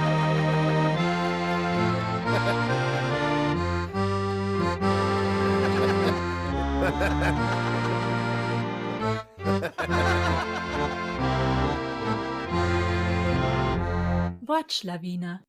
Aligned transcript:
Wortschlawiner. 14.47 15.43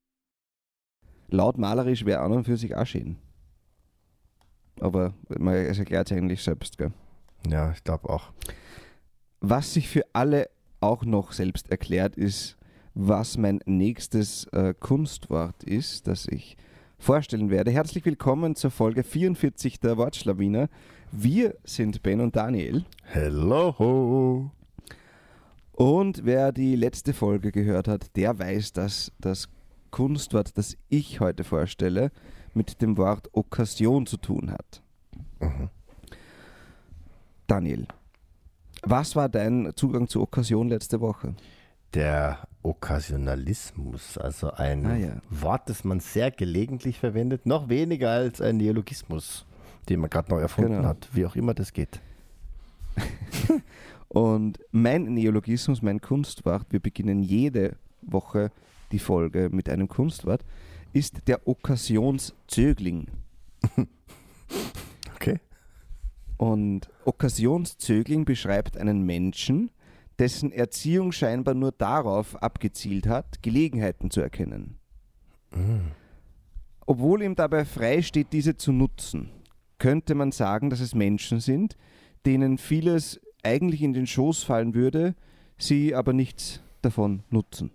Laut 1.29 1.57
malerisch 1.57 2.05
wäre 2.05 2.21
an 2.21 2.33
und 2.33 2.45
für 2.45 2.59
sich 2.59 2.77
auch 2.77 2.85
schön. 2.87 3.17
Aber 4.81 5.15
man, 5.29 5.55
es 5.55 5.79
erklärt 5.79 6.09
sich 6.09 6.19
eigentlich 6.19 6.43
selbst, 6.43 6.77
gell? 6.77 6.93
Ja, 7.49 7.73
ich 7.73 7.83
glaube 7.85 8.11
auch. 8.11 8.33
Was 9.41 9.73
sich 9.73 9.89
für 9.89 10.05
alle 10.13 10.51
auch 10.81 11.05
noch 11.05 11.33
selbst 11.33 11.71
erklärt, 11.71 12.17
ist, 12.17 12.58
was 13.01 13.39
mein 13.39 13.61
nächstes 13.65 14.45
äh, 14.47 14.75
Kunstwort 14.75 15.63
ist, 15.63 16.09
das 16.09 16.27
ich 16.27 16.57
vorstellen 16.99 17.49
werde. 17.49 17.71
Herzlich 17.71 18.05
willkommen 18.05 18.57
zur 18.57 18.73
Folge 18.73 19.05
44 19.05 19.79
der 19.79 19.97
Wortschlawiner. 19.97 20.69
Wir 21.13 21.55
sind 21.63 22.03
Ben 22.03 22.21
und 22.21 22.35
Daniel. 22.35 22.85
Hello. 23.05 24.51
Und 25.71 26.25
wer 26.25 26.51
die 26.51 26.75
letzte 26.75 27.15
Folge 27.15 27.53
gehört 27.53 27.87
hat, 27.87 28.17
der 28.17 28.37
weiß, 28.37 28.73
dass 28.73 29.13
das 29.21 29.49
Kunstwort, 29.93 30.59
das 30.59 30.77
ich 30.89 31.21
heute 31.21 31.45
vorstelle, 31.45 32.11
mit 32.53 32.83
dem 32.83 32.97
Wort 32.97 33.29
Okkasion 33.33 34.07
zu 34.07 34.17
tun 34.17 34.51
hat. 34.51 34.83
Mhm. 35.39 35.71
Daniel, 37.47 37.87
was 38.83 39.15
war 39.15 39.29
dein 39.29 39.73
Zugang 39.77 40.09
zur 40.09 40.23
Okkasion 40.23 40.69
letzte 40.69 41.01
Woche? 41.01 41.37
Der 41.95 42.39
Okkasionalismus, 42.63 44.19
also 44.19 44.51
ein 44.53 44.87
Ah, 44.87 44.97
ja. 44.97 45.13
Wort, 45.31 45.69
das 45.69 45.85
man 45.85 46.01
sehr 46.01 46.31
gelegentlich 46.31 46.99
verwendet, 46.99 47.47
noch 47.47 47.69
weniger 47.69 48.11
als 48.11 48.41
ein 48.41 48.57
Neologismus, 48.57 49.47
den 49.89 50.01
man 50.01 50.11
gerade 50.11 50.31
neu 50.31 50.41
erfunden 50.41 50.77
Genau. 50.77 50.89
hat, 50.89 51.09
wie 51.13 51.25
auch 51.27 51.37
immer 51.37 51.55
das 51.55 51.73
geht. 51.73 52.01
Und 54.09 54.59
mein 54.73 55.05
Neologismus, 55.05 55.83
mein 55.83 56.01
Kunstwort, 56.01 56.67
wir 56.71 56.81
beginnen 56.81 57.23
jede 57.23 57.77
Woche 58.03 58.51
die 58.91 58.99
Folge 58.99 59.51
mit 59.53 59.69
einem 59.69 59.89
Kunstwort, 59.89 60.45
ist 60.93 61.29
der 61.29 61.47
Okkasionszögling. 61.47 63.07
Okay. 65.17 65.41
Und 66.39 66.89
Okkasionszögling 67.05 68.25
beschreibt 68.25 68.77
einen 68.79 69.03
Menschen, 69.05 69.71
dessen 70.19 70.51
Erziehung 70.53 71.13
scheinbar 71.13 71.55
nur 71.55 71.73
darauf 71.73 72.37
abgezielt 72.43 73.07
hat, 73.07 73.43
Gelegenheiten 73.43 74.11
zu 74.11 74.21
erkennen. 74.21 74.77
Obwohl 76.87 77.23
ihm 77.23 77.35
dabei 77.37 77.65
frei 77.65 78.03
steht, 78.03 78.33
diese 78.33 78.57
zu 78.57 78.73
nutzen, 78.73 79.31
könnte 79.79 80.15
man 80.15 80.33
sagen, 80.33 80.71
dass 80.71 80.81
es 80.81 80.95
Menschen 80.95 81.41
sind, 81.41 81.77
denen 82.27 82.59
vieles 82.59 83.21
eigentlich 83.43 83.83
in 83.83 83.93
den 83.93 84.07
Schoß 84.07 84.43
fallen 84.43 84.75
würde, 84.75 85.15
sie 85.57 85.95
aber 85.95 86.13
nichts 86.13 86.61
davon 86.83 87.23
nutzen. 87.31 87.71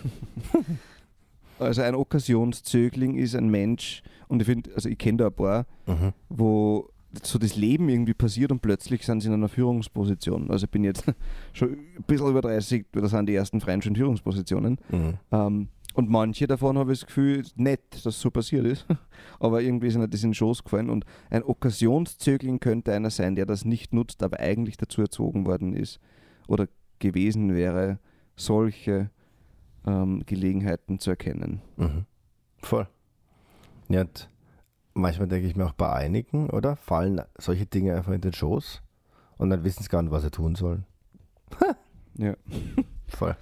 also 1.60 1.82
ein 1.82 1.96
Okkasionszögling 1.96 3.16
ist 3.16 3.36
ein 3.36 3.50
Mensch, 3.50 4.04
und 4.28 4.42
ich 4.42 4.46
finde, 4.48 4.74
also 4.76 4.90
ich 4.90 4.98
kenne 4.98 5.18
da 5.18 5.28
ein 5.28 5.34
paar, 5.34 5.66
Mhm. 5.88 6.14
wo 6.30 6.90
so 7.26 7.40
das 7.40 7.56
Leben 7.56 7.90
irgendwie 7.90 8.14
passiert 8.14 8.52
und 8.52 8.62
plötzlich 8.62 9.06
sind 9.06 9.22
sie 9.22 9.28
in 9.28 9.34
einer 9.34 9.50
Führungsposition. 9.50 10.50
Also 10.52 10.66
ich 10.66 10.72
bin 10.72 10.84
jetzt 10.84 11.06
schon 11.54 11.70
ein 11.70 12.04
bisschen 12.06 12.30
über 12.30 12.42
30, 12.42 12.86
das 12.92 13.12
sind 13.12 13.28
die 13.28 13.36
ersten 13.36 13.62
freien 13.62 13.82
schon 13.82 13.96
Führungspositionen. 13.96 14.78
Mhm. 14.90 15.14
Ähm, 15.32 15.68
und 15.98 16.10
manche 16.12 16.46
davon 16.46 16.78
habe 16.78 16.94
ich 16.94 17.00
das 17.00 17.08
Gefühl, 17.08 17.44
nett, 17.56 18.06
dass 18.06 18.22
so 18.22 18.30
passiert 18.30 18.68
ist. 18.68 18.86
Aber 19.40 19.64
irgendwie 19.64 19.88
ist 19.88 19.96
ihnen 19.96 20.08
das 20.08 20.24
in 20.24 20.30
den 20.30 20.36
Schoß 20.36 20.64
gefallen. 20.64 20.92
Und 20.92 21.06
ein 21.32 21.44
Okkasionszögling 21.44 22.60
könnte 22.60 22.94
einer 22.94 23.10
sein, 23.10 23.36
der 23.36 23.48
das 23.48 23.66
nicht 23.66 23.94
nutzt, 23.94 24.22
aber 24.22 24.40
eigentlich 24.40 24.78
dazu 24.78 25.02
erzogen 25.02 25.48
worden 25.48 25.74
ist 25.74 26.00
oder 26.48 26.68
gewesen 27.00 27.56
wäre, 27.56 27.98
solche 28.36 29.10
ähm, 29.88 30.22
Gelegenheiten 30.28 31.00
zu 31.00 31.10
erkennen. 31.10 31.62
Mhm. 31.78 32.06
Voll. 32.60 32.88
Ja, 33.90 34.06
manchmal 34.98 35.28
denke 35.28 35.48
ich 35.48 35.56
mir 35.56 35.66
auch 35.66 35.74
bei 35.74 35.92
einigen, 35.92 36.50
oder? 36.50 36.76
Fallen 36.76 37.22
solche 37.38 37.66
Dinge 37.66 37.96
einfach 37.96 38.12
in 38.14 38.22
den 38.22 38.34
Schoß 38.34 38.82
und 39.38 39.50
dann 39.50 39.64
wissen 39.64 39.84
sie 39.84 39.90
gar 39.90 40.02
nicht, 40.02 40.12
was 40.12 40.24
sie 40.24 40.32
tun 40.32 40.56
sollen. 40.56 40.86
Ja. 42.20 42.34
Voll. 43.08 43.36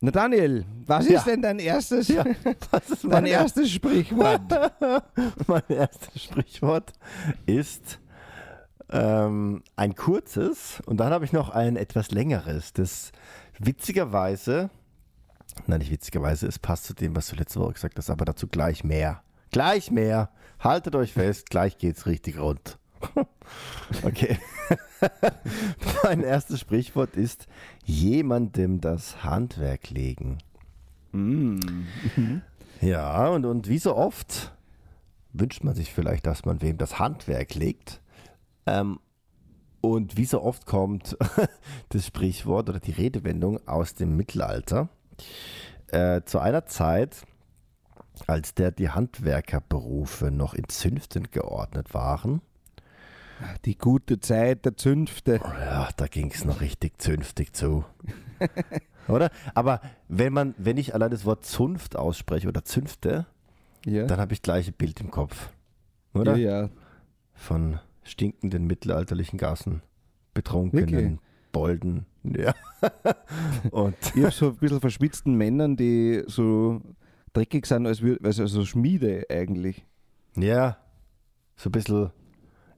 Na 0.00 0.10
Daniel, 0.10 0.64
was 0.86 1.06
Ja. 1.06 1.18
ist 1.18 1.26
denn 1.26 1.42
dein 1.42 1.58
erstes, 1.58 2.08
Ja, 2.08 2.24
dein 2.72 2.86
mein, 3.02 3.26
erstes 3.26 3.70
Sprichwort? 3.70 4.40
mein 5.46 5.62
erstes 5.68 6.22
Sprichwort 6.24 6.94
ist 7.44 8.00
ähm, 8.88 9.62
ein 9.76 9.94
kurzes 9.94 10.80
und 10.86 10.96
dann 10.96 11.12
habe 11.12 11.26
ich 11.26 11.32
noch 11.34 11.50
ein 11.50 11.76
etwas 11.76 12.10
längeres, 12.10 12.72
das 12.72 13.12
witzigerweise, 13.58 14.70
nein, 15.66 15.80
nicht 15.80 15.90
witzigerweise, 15.90 16.46
es 16.46 16.58
passt 16.58 16.84
zu 16.84 16.94
dem, 16.94 17.14
was 17.14 17.28
du 17.28 17.36
letzte 17.36 17.60
Woche 17.60 17.74
gesagt 17.74 17.98
hast, 17.98 18.08
aber 18.08 18.24
dazu 18.24 18.48
gleich 18.48 18.82
mehr. 18.82 19.22
Gleich 19.50 19.90
mehr. 19.90 20.30
Haltet 20.58 20.94
euch 20.94 21.12
fest, 21.12 21.50
gleich 21.50 21.78
geht's 21.78 22.06
richtig 22.06 22.38
rund. 22.38 22.78
Okay. 24.04 24.38
mein 26.04 26.22
erstes 26.22 26.60
Sprichwort 26.60 27.16
ist 27.16 27.48
jemandem 27.84 28.80
das 28.80 29.24
Handwerk 29.24 29.90
legen. 29.90 30.38
Mm. 31.10 31.58
Ja, 32.80 33.28
und, 33.28 33.44
und 33.46 33.68
wie 33.68 33.78
so 33.78 33.96
oft 33.96 34.52
wünscht 35.32 35.64
man 35.64 35.74
sich 35.74 35.92
vielleicht, 35.92 36.26
dass 36.26 36.44
man 36.44 36.62
wem 36.62 36.78
das 36.78 36.98
Handwerk 36.98 37.54
legt. 37.54 38.00
Ähm, 38.66 39.00
und 39.80 40.16
wie 40.16 40.26
so 40.26 40.42
oft 40.42 40.66
kommt 40.66 41.16
das 41.88 42.06
Sprichwort 42.06 42.68
oder 42.68 42.80
die 42.80 42.92
Redewendung 42.92 43.66
aus 43.66 43.94
dem 43.94 44.16
Mittelalter. 44.16 44.88
Äh, 45.88 46.22
zu 46.24 46.38
einer 46.38 46.66
Zeit, 46.66 47.24
als 48.28 48.54
der 48.54 48.70
die 48.70 48.90
Handwerkerberufe 48.90 50.30
noch 50.30 50.54
in 50.54 50.68
Zünften 50.68 51.30
geordnet 51.30 51.94
waren. 51.94 52.40
Die 53.64 53.76
gute 53.78 54.20
Zeit 54.20 54.64
der 54.64 54.76
Zünfte. 54.76 55.40
Ja, 55.42 55.88
da 55.96 56.06
ging 56.06 56.30
es 56.30 56.44
noch 56.44 56.60
richtig 56.60 57.00
zünftig 57.00 57.54
zu. 57.54 57.84
oder? 59.08 59.30
Aber 59.54 59.80
wenn 60.08 60.32
man, 60.32 60.54
wenn 60.58 60.76
ich 60.76 60.94
allein 60.94 61.10
das 61.10 61.24
Wort 61.24 61.44
Zunft 61.44 61.96
ausspreche 61.96 62.48
oder 62.48 62.64
Zünfte, 62.64 63.26
Ja, 63.86 64.04
dann 64.06 64.20
habe 64.20 64.34
ich 64.34 64.42
gleich 64.42 64.68
ein 64.68 64.74
Bild 64.74 65.00
im 65.00 65.10
Kopf. 65.10 65.50
Oder? 66.12 66.36
ja, 66.36 66.62
ja. 66.62 66.70
Von 67.32 67.78
stinkenden 68.02 68.66
mittelalterlichen 68.66 69.38
Gassen, 69.38 69.82
betrunkenen 70.34 70.90
Wirklich? 70.90 71.18
Bolden. 71.52 72.06
Ja. 72.22 72.54
Und 73.70 73.96
Ich 74.14 74.22
habe 74.22 74.32
so 74.32 74.48
ein 74.48 74.56
bisschen 74.56 74.80
verschwitzten 74.80 75.34
Männern, 75.34 75.76
die 75.76 76.22
so 76.26 76.82
dreckig 77.32 77.66
sind, 77.66 77.86
als 77.86 78.00
wür- 78.02 78.24
also 78.24 78.46
so 78.46 78.64
Schmiede 78.64 79.26
eigentlich. 79.30 79.84
ja, 80.36 80.76
so 81.56 81.68
ein 81.68 81.72
bisschen, 81.72 82.10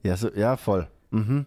ja, 0.03 0.17
so, 0.17 0.31
ja, 0.35 0.57
voll. 0.57 0.89
Mhm. 1.11 1.47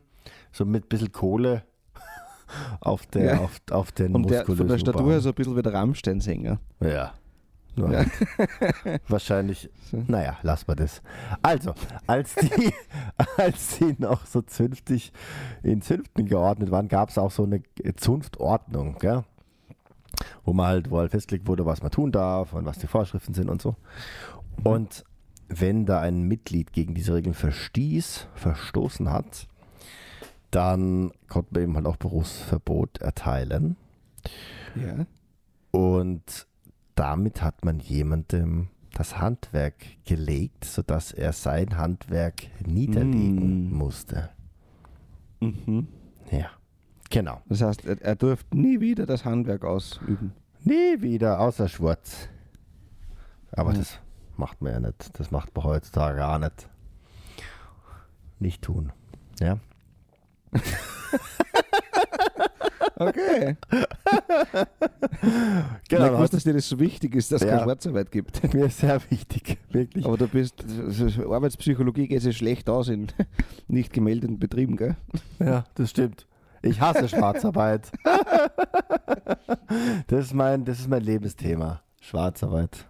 So 0.51 0.63
mit 0.65 0.85
ein 0.85 0.87
bisschen 0.87 1.11
Kohle 1.11 1.63
auf, 2.79 3.05
der, 3.07 3.25
Ja. 3.25 3.39
auf, 3.39 3.59
auf 3.71 3.91
den 3.91 4.15
Und 4.15 4.29
der, 4.29 4.45
von 4.45 4.67
der 4.67 4.77
Statur 4.77 5.11
her 5.11 5.19
so 5.19 5.29
ein 5.29 5.35
bisschen 5.35 5.55
wie 5.57 5.61
der 5.61 5.73
Rammstein-Sänger. 5.73 6.59
Ja. 6.79 7.13
Ja. 7.77 8.05
Wahrscheinlich, 9.09 9.69
naja, 9.91 10.37
lass 10.43 10.65
mal 10.65 10.75
das. 10.75 11.01
Also, 11.41 11.73
als 12.07 12.33
die, 12.35 12.73
als 13.37 13.79
die 13.79 13.95
noch 13.97 14.25
so 14.25 14.41
zünftig 14.41 15.11
in 15.61 15.81
Zünften 15.81 16.25
geordnet 16.25 16.71
waren, 16.71 16.87
gab 16.87 17.09
es 17.09 17.17
auch 17.17 17.31
so 17.31 17.43
eine 17.43 17.61
Zunftordnung, 17.97 18.95
gell? 18.99 19.25
Wo 20.43 20.53
man 20.53 20.67
halt, 20.67 20.91
wo 20.91 20.99
halt 20.99 21.11
festgelegt 21.11 21.47
wurde, 21.47 21.65
was 21.65 21.81
man 21.81 21.91
tun 21.91 22.11
darf 22.11 22.53
und 22.53 22.65
was 22.65 22.77
die 22.79 22.87
Vorschriften 22.87 23.33
sind 23.33 23.49
und 23.49 23.61
so. 23.61 23.75
Und 24.63 25.03
wenn 25.47 25.85
da 25.85 25.99
ein 26.01 26.23
Mitglied 26.23 26.73
gegen 26.73 26.95
diese 26.95 27.13
Regeln 27.13 27.33
verstieß, 27.35 28.27
verstoßen 28.35 29.11
hat, 29.11 29.47
dann 30.51 31.11
konnte 31.27 31.53
man 31.53 31.63
ihm 31.63 31.75
halt 31.75 31.85
auch 31.85 31.97
Berufsverbot 31.97 32.99
erteilen. 32.99 33.75
Ja. 34.75 35.05
Und 35.71 36.47
damit 36.95 37.41
hat 37.41 37.65
man 37.65 37.79
jemandem 37.79 38.69
das 38.93 39.17
Handwerk 39.19 39.75
gelegt, 40.05 40.63
sodass 40.63 41.11
er 41.11 41.33
sein 41.33 41.77
Handwerk 41.77 42.43
niederlegen 42.65 43.69
Mm. 43.71 43.73
musste. 43.73 44.29
Mhm. 45.41 45.87
Ja, 46.31 46.49
genau. 47.09 47.41
Das 47.47 47.61
heißt, 47.61 47.85
er, 47.85 48.01
er 48.01 48.15
durfte 48.15 48.57
nie 48.57 48.79
wieder 48.79 49.05
das 49.05 49.25
Handwerk 49.25 49.63
ausüben. 49.63 50.33
Nie 50.63 51.01
wieder 51.01 51.39
außer 51.39 51.67
Schwarz. 51.69 52.27
Aber 53.51 53.71
Ja. 53.71 53.77
das 53.79 53.99
macht 54.37 54.61
man 54.61 54.71
ja 54.73 54.79
nicht. 54.79 55.17
Das 55.19 55.31
macht 55.31 55.55
man 55.55 55.63
heutzutage 55.65 56.17
gar 56.17 56.39
nicht. 56.39 56.67
Nicht 58.39 58.61
tun. 58.63 58.91
Ja. 59.39 59.59
Okay. 62.97 63.57
Genau, 65.89 66.13
ich 66.13 66.19
wusste, 66.19 66.37
dass 66.37 66.43
dir 66.43 66.53
das 66.53 66.67
so 66.69 66.79
wichtig 66.79 67.15
ist, 67.15 67.31
dass 67.31 67.41
es 67.41 67.47
Ja. 67.47 67.53
keine 67.55 67.63
Schwarzarbeit 67.65 68.11
gibt. 68.11 68.53
mir 68.53 68.65
ist 68.67 68.79
sehr 68.79 68.99
wichtig, 69.09 69.57
wirklich. 69.71 70.05
Aber 70.05 70.17
du 70.17 70.27
bist, 70.27 70.63
Arbeitspsychologie 71.19 72.07
geht 72.07 72.21
sich 72.21 72.37
schlecht 72.37 72.69
aus 72.69 72.87
in 72.89 73.07
nicht 73.67 73.91
gemeldeten 73.91 74.39
Betrieben, 74.39 74.77
gell? 74.77 74.95
Ja, 75.39 75.65
das 75.75 75.89
stimmt. 75.89 76.25
Ich 76.65 76.81
hasse 76.81 77.07
Schwarzarbeit. 77.07 77.91
das, 80.07 80.25
ist 80.25 80.33
mein, 80.33 80.65
das 80.65 80.79
ist 80.79 80.89
mein 80.89 81.01
Lebensthema. 81.03 81.81
Schwarzarbeit. 82.01 82.85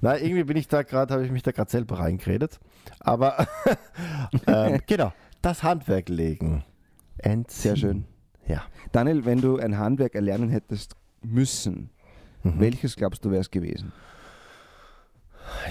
Na, 0.00 0.16
irgendwie 0.18 0.44
bin 0.44 0.56
ich 0.56 0.68
da 0.68 0.82
gerade, 0.82 1.14
habe 1.14 1.24
ich 1.24 1.32
mich 1.32 1.42
da 1.42 1.52
gerade 1.52 1.70
selber 1.70 1.98
reingeredet. 1.98 2.60
Aber 3.00 3.46
ähm, 4.46 4.80
genau, 4.86 5.12
das 5.42 5.62
Handwerk 5.62 6.08
legen. 6.08 6.64
Entziehen. 7.18 7.62
Sehr 7.62 7.76
schön. 7.76 8.04
Ja. 8.46 8.62
Daniel, 8.92 9.24
wenn 9.24 9.40
du 9.40 9.58
ein 9.58 9.76
Handwerk 9.78 10.14
erlernen 10.14 10.50
hättest 10.50 10.94
müssen, 11.22 11.90
Mhm. 12.42 12.60
welches 12.60 12.96
glaubst 12.96 13.24
du 13.24 13.30
wäre 13.30 13.40
es 13.40 13.50
gewesen? 13.50 13.92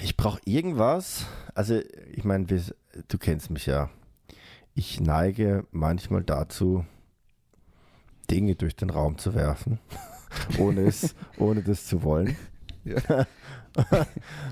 Ich 0.02 0.16
brauche 0.16 0.40
irgendwas. 0.44 1.26
Also, 1.54 1.80
ich 2.12 2.24
meine, 2.24 2.46
du 2.46 3.18
kennst 3.18 3.50
mich 3.50 3.66
ja. 3.66 3.90
Ich 4.74 5.00
neige 5.00 5.66
manchmal 5.70 6.22
dazu, 6.22 6.84
Dinge 8.30 8.54
durch 8.54 8.76
den 8.76 8.90
Raum 8.90 9.18
zu 9.18 9.34
werfen, 9.34 9.78
ohne, 10.58 10.82
es, 10.82 11.14
ohne 11.38 11.62
das 11.62 11.86
zu 11.86 12.02
wollen. 12.02 12.36
Ja. 12.84 13.26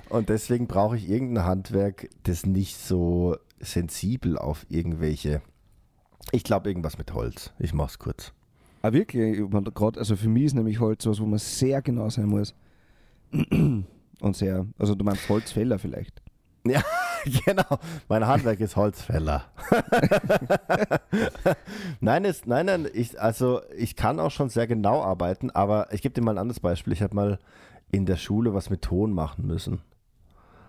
Und 0.08 0.28
deswegen 0.28 0.66
brauche 0.66 0.96
ich 0.96 1.08
irgendein 1.08 1.44
Handwerk, 1.44 2.08
das 2.22 2.46
nicht 2.46 2.76
so 2.76 3.36
sensibel 3.58 4.38
auf 4.38 4.66
irgendwelche. 4.68 5.42
Ich 6.32 6.44
glaube, 6.44 6.68
irgendwas 6.68 6.98
mit 6.98 7.14
Holz. 7.14 7.52
Ich 7.58 7.72
mach's 7.72 7.98
kurz. 7.98 8.32
Ah, 8.82 8.92
wirklich? 8.92 9.42
Grad, 9.74 9.98
also 9.98 10.16
für 10.16 10.28
mich 10.28 10.44
ist 10.44 10.54
nämlich 10.54 10.80
Holz 10.80 11.06
was, 11.06 11.20
wo 11.20 11.26
man 11.26 11.38
sehr 11.38 11.82
genau 11.82 12.08
sein 12.10 12.26
muss. 12.26 12.54
Und 13.32 14.36
sehr, 14.36 14.66
also 14.78 14.94
du 14.94 15.04
meinst 15.04 15.28
Holzfäller 15.28 15.78
vielleicht. 15.78 16.22
genau, 17.44 17.78
mein 18.08 18.26
Handwerk 18.26 18.60
ist 18.60 18.76
Holzfäller. 18.76 19.44
nein, 22.00 22.24
es, 22.24 22.46
nein, 22.46 22.66
nein, 22.66 22.88
ich, 22.92 23.20
also 23.20 23.60
ich 23.76 23.96
kann 23.96 24.20
auch 24.20 24.30
schon 24.30 24.48
sehr 24.48 24.66
genau 24.66 25.02
arbeiten, 25.02 25.50
aber 25.50 25.92
ich 25.92 26.02
gebe 26.02 26.14
dir 26.14 26.22
mal 26.22 26.32
ein 26.32 26.38
anderes 26.38 26.60
Beispiel. 26.60 26.92
Ich 26.92 27.02
habe 27.02 27.14
mal 27.14 27.38
in 27.90 28.06
der 28.06 28.16
Schule 28.16 28.54
was 28.54 28.70
mit 28.70 28.82
Ton 28.82 29.12
machen 29.12 29.46
müssen. 29.46 29.80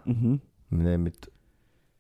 Mhm. 0.06 0.42
Nee, 0.69 0.98
mit, 0.98 1.31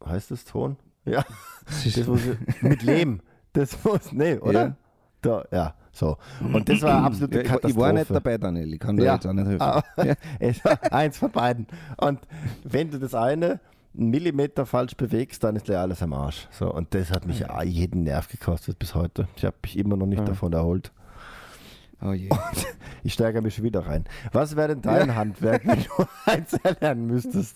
heißt 0.05 0.31
das 0.31 0.45
Ton? 0.45 0.77
Ja, 1.07 1.23
Das 1.65 1.85
ist, 1.85 2.05
muss, 2.05 2.19
mit 2.59 2.83
Lehm. 2.83 3.21
Das 3.53 3.81
muss, 3.85 4.11
nee, 4.11 4.37
oder? 4.39 4.61
Ja. 4.61 4.75
Da, 5.21 5.45
ja, 5.53 5.73
so. 5.93 6.17
Und 6.41 6.67
das 6.67 6.81
war 6.81 6.97
eine 6.97 7.07
absolute 7.07 7.35
ja, 7.35 7.41
ich, 7.43 7.47
Katastrophe. 7.47 7.71
ich 7.73 7.79
war 7.79 7.93
nicht 7.93 8.11
dabei, 8.11 8.37
Daniel. 8.37 8.73
Ich 8.73 8.79
kann 8.81 8.97
dir 8.97 9.05
Ja. 9.05 9.13
jetzt 9.13 9.25
auch 9.25 9.31
nicht 9.31 9.47
helfen. 9.47 10.15
Es 10.39 10.65
war 10.65 10.77
eins 10.91 11.17
von 11.17 11.31
beiden. 11.31 11.65
Und 11.95 12.19
wenn 12.65 12.91
du 12.91 12.99
das 12.99 13.13
eine 13.15 13.61
einen 13.97 14.09
Millimeter 14.09 14.65
falsch 14.65 14.95
bewegst, 14.95 15.43
dann 15.43 15.55
ist 15.55 15.65
gleich 15.65 15.77
alles 15.79 16.01
am 16.01 16.13
Arsch. 16.13 16.47
So, 16.51 16.73
und 16.73 16.93
das 16.93 17.09
hat 17.11 17.25
mich 17.25 17.39
Ja. 17.39 17.61
jeden 17.63 18.03
Nerv 18.03 18.27
gekostet 18.27 18.77
bis 18.79 18.93
heute. 18.95 19.27
Ich 19.35 19.43
habe 19.45 19.55
mich 19.63 19.77
immer 19.77 19.97
noch 19.97 20.05
nicht 20.05 20.19
Ja. 20.19 20.25
davon 20.25 20.53
erholt. 20.53 20.91
Oh 22.01 22.11
je. 22.13 22.29
Ich 23.03 23.13
steigere 23.13 23.41
mich 23.41 23.55
schon 23.55 23.63
wieder 23.63 23.85
rein. 23.87 24.05
Was 24.33 24.55
wäre 24.55 24.69
denn 24.69 24.81
dein 24.81 25.15
Handwerk, 25.15 25.65
wenn 25.65 25.83
du 25.83 25.89
eins 26.25 26.53
erlernen 26.53 27.07
müsstest? 27.07 27.55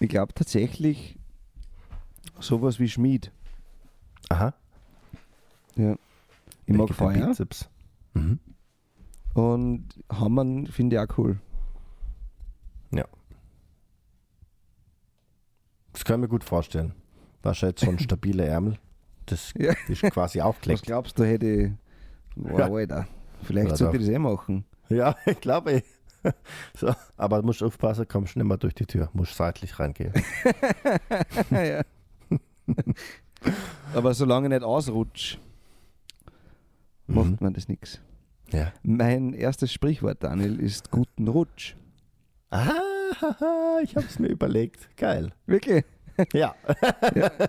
Ich 0.00 0.08
glaube 0.08 0.34
tatsächlich 0.34 1.16
sowas 2.40 2.80
wie 2.80 2.88
Schmied. 2.88 3.30
Aha. 4.30 4.52
Ja. 5.76 5.94
Ich 6.66 6.74
mag 6.74 6.88
Wegen 6.90 6.96
deinem 6.98 7.14
Feuer 7.14 7.26
Bizeps. 7.28 7.68
Mhm. 8.14 8.40
und 9.34 9.88
Hammern 10.10 10.66
finde 10.66 10.96
ich 10.96 11.00
auch 11.00 11.18
cool. 11.18 11.38
Das 15.92 16.01
kann 16.12 16.20
mir 16.20 16.28
gut 16.28 16.44
vorstellen. 16.44 16.92
Wahrscheinlich 17.42 17.80
schon 17.80 17.98
stabile 17.98 18.44
Ärmel. 18.44 18.78
Das 19.26 19.52
Ja. 19.56 19.72
ist 19.88 20.02
quasi 20.02 20.38
Was 20.40 20.44
aufgelegt. 20.46 20.82
glaubst 20.82 21.18
du, 21.18 21.24
hätte 21.24 21.46
ich. 21.46 21.70
Wow, 22.36 22.58
Ja. 22.58 22.66
Alter. 22.72 23.08
Vielleicht 23.44 23.76
sollte 23.78 23.96
ich 23.96 24.04
das 24.06 24.14
eh 24.14 24.18
machen. 24.18 24.64
Ja, 24.90 25.16
ich 25.26 25.40
glaube 25.40 25.72
eh. 25.72 25.82
So, 26.76 26.94
aber 27.16 27.40
du 27.40 27.46
musst 27.46 27.62
aufpassen, 27.62 28.06
kommst 28.06 28.36
nicht 28.36 28.44
mehr 28.44 28.56
durch 28.58 28.74
die 28.74 28.84
Tür. 28.86 29.08
Musst 29.14 29.34
seitlich 29.34 29.78
reingehen. 29.80 30.12
ja. 31.50 31.82
Aber 33.94 34.14
solange 34.14 34.46
ich 34.46 34.52
nicht 34.52 34.62
ausrutsch, 34.62 35.38
Mhm. 37.08 37.14
macht 37.16 37.40
man 37.40 37.52
das 37.54 37.66
nichts. 37.68 38.00
Ja. 38.52 38.72
Mein 38.84 39.32
erstes 39.32 39.72
Sprichwort, 39.72 40.22
Daniel, 40.22 40.60
ist 40.60 40.90
guten 40.92 41.26
Rutsch. 41.26 41.74
Ah, 42.50 42.70
ich 43.82 43.96
habe 43.96 44.06
es 44.06 44.18
mir 44.20 44.28
überlegt. 44.28 44.94
Geil. 44.96 45.32
Wirklich? 45.46 45.84
Ja. 46.32 46.54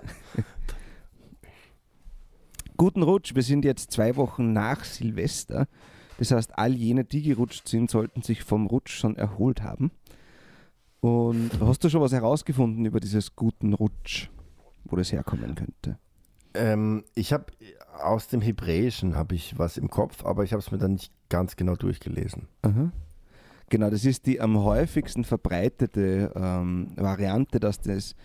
Guten 2.78 3.04
Rutsch. 3.04 3.36
Wir 3.36 3.44
sind 3.44 3.66
jetzt 3.66 3.92
zwei 3.92 4.16
Wochen 4.16 4.52
nach 4.54 4.84
Silvester. 4.84 5.68
Das 6.18 6.32
heißt, 6.32 6.58
all 6.58 6.74
jene, 6.74 7.04
die 7.06 7.22
gerutscht 7.22 7.68
sind, 7.68 7.92
sollten 7.92 8.22
sich 8.22 8.44
vom 8.44 8.68
Rutsch 8.68 8.98
schon 8.98 9.16
erholt 9.16 9.62
haben. 9.62 9.92
Und 11.00 11.52
hast 11.60 11.84
du 11.84 11.90
schon 11.90 12.02
was 12.02 12.14
herausgefunden 12.14 12.86
über 12.86 13.00
dieses 13.00 13.36
guten 13.36 13.74
Rutsch, 13.74 14.30
wo 14.86 14.96
das 14.96 15.12
herkommen 15.12 15.56
könnte? 15.56 15.98
Ähm, 16.54 17.04
ich 17.16 17.34
habe 17.34 17.48
aus 18.02 18.28
dem 18.28 18.42
Hebräischen 18.42 19.16
habe 19.16 19.36
ich 19.36 19.58
was 19.58 19.78
im 19.78 19.90
Kopf, 19.90 20.24
aber 20.26 20.44
ich 20.44 20.54
habe 20.54 20.62
es 20.62 20.72
mir 20.72 20.78
dann 20.78 20.94
nicht 20.94 21.12
ganz 21.30 21.56
genau 21.56 21.76
durchgelesen. 21.76 22.48
Aha. 22.62 22.92
Genau, 23.70 23.90
das 23.90 24.06
ist 24.06 24.28
die 24.28 24.40
am 24.40 24.60
häufigsten 24.60 25.24
verbreitete 25.24 26.32
ähm, 26.36 26.92
Variante, 26.96 27.60
dass 27.60 27.82
das 27.82 28.16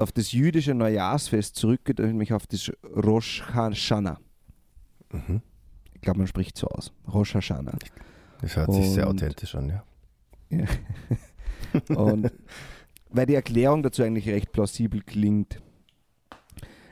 auf 0.00 0.12
das 0.12 0.32
jüdische 0.32 0.74
Neujahrsfest 0.74 1.56
zurückgeht, 1.56 1.98
nämlich 1.98 2.32
auf 2.32 2.46
das 2.46 2.70
Rosh 2.84 3.42
Hashanah. 3.54 4.18
Mhm. 5.12 5.42
Ich 5.94 6.00
glaube, 6.00 6.18
man 6.18 6.26
spricht 6.26 6.56
so 6.56 6.66
aus. 6.68 6.92
Rosh 7.12 7.34
Hashanah. 7.34 7.76
Das 8.40 8.56
hört 8.56 8.72
sich 8.72 8.88
sehr 8.90 9.08
Und- 9.08 9.22
authentisch 9.22 9.54
an, 9.54 9.68
ja. 9.68 9.84
Und 11.96 12.32
weil 13.10 13.26
die 13.26 13.34
Erklärung 13.34 13.82
dazu 13.82 14.02
eigentlich 14.02 14.28
recht 14.28 14.52
plausibel 14.52 15.02
klingt. 15.02 15.60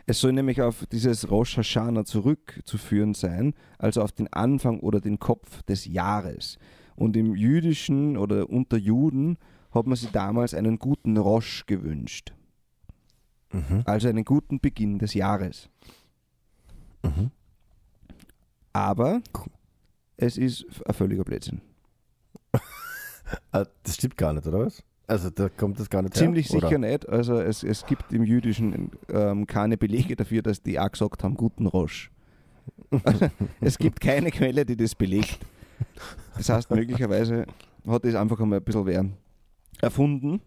Es 0.06 0.20
soll 0.20 0.32
nämlich 0.32 0.62
auf 0.62 0.86
dieses 0.86 1.30
Rosh 1.30 1.56
Hashanah 1.58 2.04
zurückzuführen 2.04 3.14
sein, 3.14 3.54
also 3.78 4.02
auf 4.02 4.12
den 4.12 4.32
Anfang 4.32 4.80
oder 4.80 5.00
den 5.00 5.18
Kopf 5.18 5.62
des 5.64 5.84
Jahres. 5.86 6.58
Und 6.96 7.16
im 7.16 7.34
Jüdischen 7.34 8.16
oder 8.16 8.48
unter 8.48 8.76
Juden 8.76 9.38
hat 9.70 9.86
man 9.86 9.96
sich 9.96 10.10
damals 10.10 10.54
einen 10.54 10.78
guten 10.78 11.16
Rosh 11.16 11.66
gewünscht, 11.66 12.32
Mhm. 13.52 13.82
also 13.84 14.08
einen 14.08 14.24
guten 14.24 14.60
Beginn 14.60 14.98
des 14.98 15.14
Jahres. 15.14 15.68
Mhm. 17.02 17.30
Aber 18.72 19.20
es 20.16 20.36
ist 20.36 20.66
ein 20.86 20.94
völliger 20.94 21.24
Blödsinn. 21.24 21.60
Ah, 23.52 23.66
das 23.82 23.96
stimmt 23.96 24.16
gar 24.16 24.32
nicht, 24.32 24.46
oder 24.46 24.60
was? 24.60 24.82
Also 25.06 25.28
da 25.28 25.50
kommt 25.50 25.78
das 25.78 25.90
gar 25.90 26.00
nicht 26.00 26.14
Ziemlich 26.14 26.46
her, 26.48 26.60
sicher 26.60 26.68
oder? 26.68 26.78
nicht. 26.78 27.06
Also 27.06 27.38
es, 27.40 27.62
es 27.62 27.84
gibt 27.84 28.10
im 28.12 28.24
Jüdischen 28.24 28.90
ähm, 29.10 29.46
keine 29.46 29.76
Belege 29.76 30.16
dafür, 30.16 30.40
dass 30.40 30.62
die 30.62 30.80
auch 30.80 30.90
gesagt 30.90 31.24
haben, 31.24 31.34
guten 31.34 31.66
Rosch. 31.66 32.10
Also, 33.04 33.28
es 33.60 33.76
gibt 33.76 34.00
keine 34.00 34.30
Quelle, 34.30 34.64
die 34.64 34.76
das 34.76 34.94
belegt. 34.94 35.38
Das 36.36 36.48
heißt, 36.48 36.70
möglicherweise 36.70 37.46
hat 37.86 38.04
das 38.04 38.14
einfach 38.14 38.40
einmal 38.40 38.60
ein 38.60 38.64
bisschen 38.64 38.86
wer 38.86 39.04
erfunden. 39.80 40.40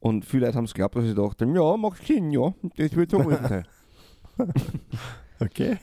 Und 0.00 0.24
viele 0.24 0.46
Leute 0.46 0.58
haben 0.58 0.64
es 0.64 0.74
geglaubt, 0.74 0.96
dass 0.96 1.04
sie 1.04 1.14
dachten, 1.14 1.54
ja, 1.54 1.76
macht 1.76 2.06
Sinn, 2.06 2.30
ja, 2.30 2.54
das 2.76 2.94
wird 2.94 3.10
so 3.10 3.18
gewesen 3.18 3.46
sein. 3.48 3.66
Okay. 5.38 5.76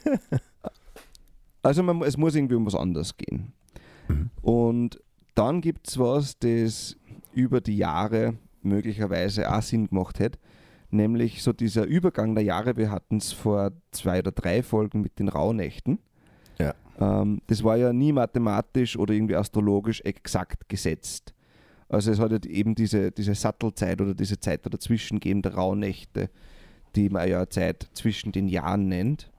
Also 1.62 1.84
man, 1.84 2.01
es 2.01 2.17
muss 2.17 2.36
irgendwie 2.36 2.55
um 2.55 2.65
was 2.65 2.75
anderes 2.75 3.15
gehen. 3.15 3.53
Mhm. 4.08 4.32
Und 4.41 5.00
dann 5.36 5.62
gibt 5.62 5.88
es 5.88 5.98
was, 5.98 6.38
das 6.39 6.98
über 7.34 7.62
die 7.62 7.77
Jahre 7.77 8.36
möglicherweise 8.62 9.53
auch 9.53 9.62
Sinn 9.62 9.88
gemacht 9.88 10.20
hat. 10.20 10.39
Nämlich 10.89 11.41
so 11.41 11.53
dieser 11.53 11.86
Übergang 11.86 12.36
der 12.36 12.43
Jahre, 12.43 12.77
wir 12.77 12.91
hatten 12.91 13.17
es 13.17 13.32
vor 13.32 13.72
zwei 13.91 14.20
oder 14.20 14.32
drei 14.32 14.62
Folgen 14.62 15.01
mit 15.01 15.20
den 15.20 15.29
Rauhnächten. 15.29 16.00
Ja. 16.60 16.74
Ähm, 17.00 17.41
das 17.48 17.63
war 17.63 17.77
ja 17.77 17.93
nie 17.93 18.12
mathematisch 18.12 18.98
oder 18.98 19.13
irgendwie 19.13 19.36
astrologisch 19.36 20.01
exakt 20.01 20.70
gesetzt. 20.70 21.34
Also 21.94 22.10
es 22.10 22.18
hat 22.18 22.32
halt 22.32 22.48
eben 22.48 22.74
diese, 22.74 23.12
diese 23.12 23.36
Sattelzeit 23.36 24.02
oder 24.02 24.16
diese 24.16 24.40
Zeit 24.40 24.66
dazwischen 24.66 25.20
gegeben, 25.20 25.44
der 25.44 25.54
Rauhnächte, 25.54 26.32
die 26.96 27.08
man 27.08 27.30
ja 27.30 27.48
Zeit 27.48 27.88
zwischen 27.94 28.32
den 28.32 28.48
Jahren 28.48 28.88
nennt. 28.88 29.32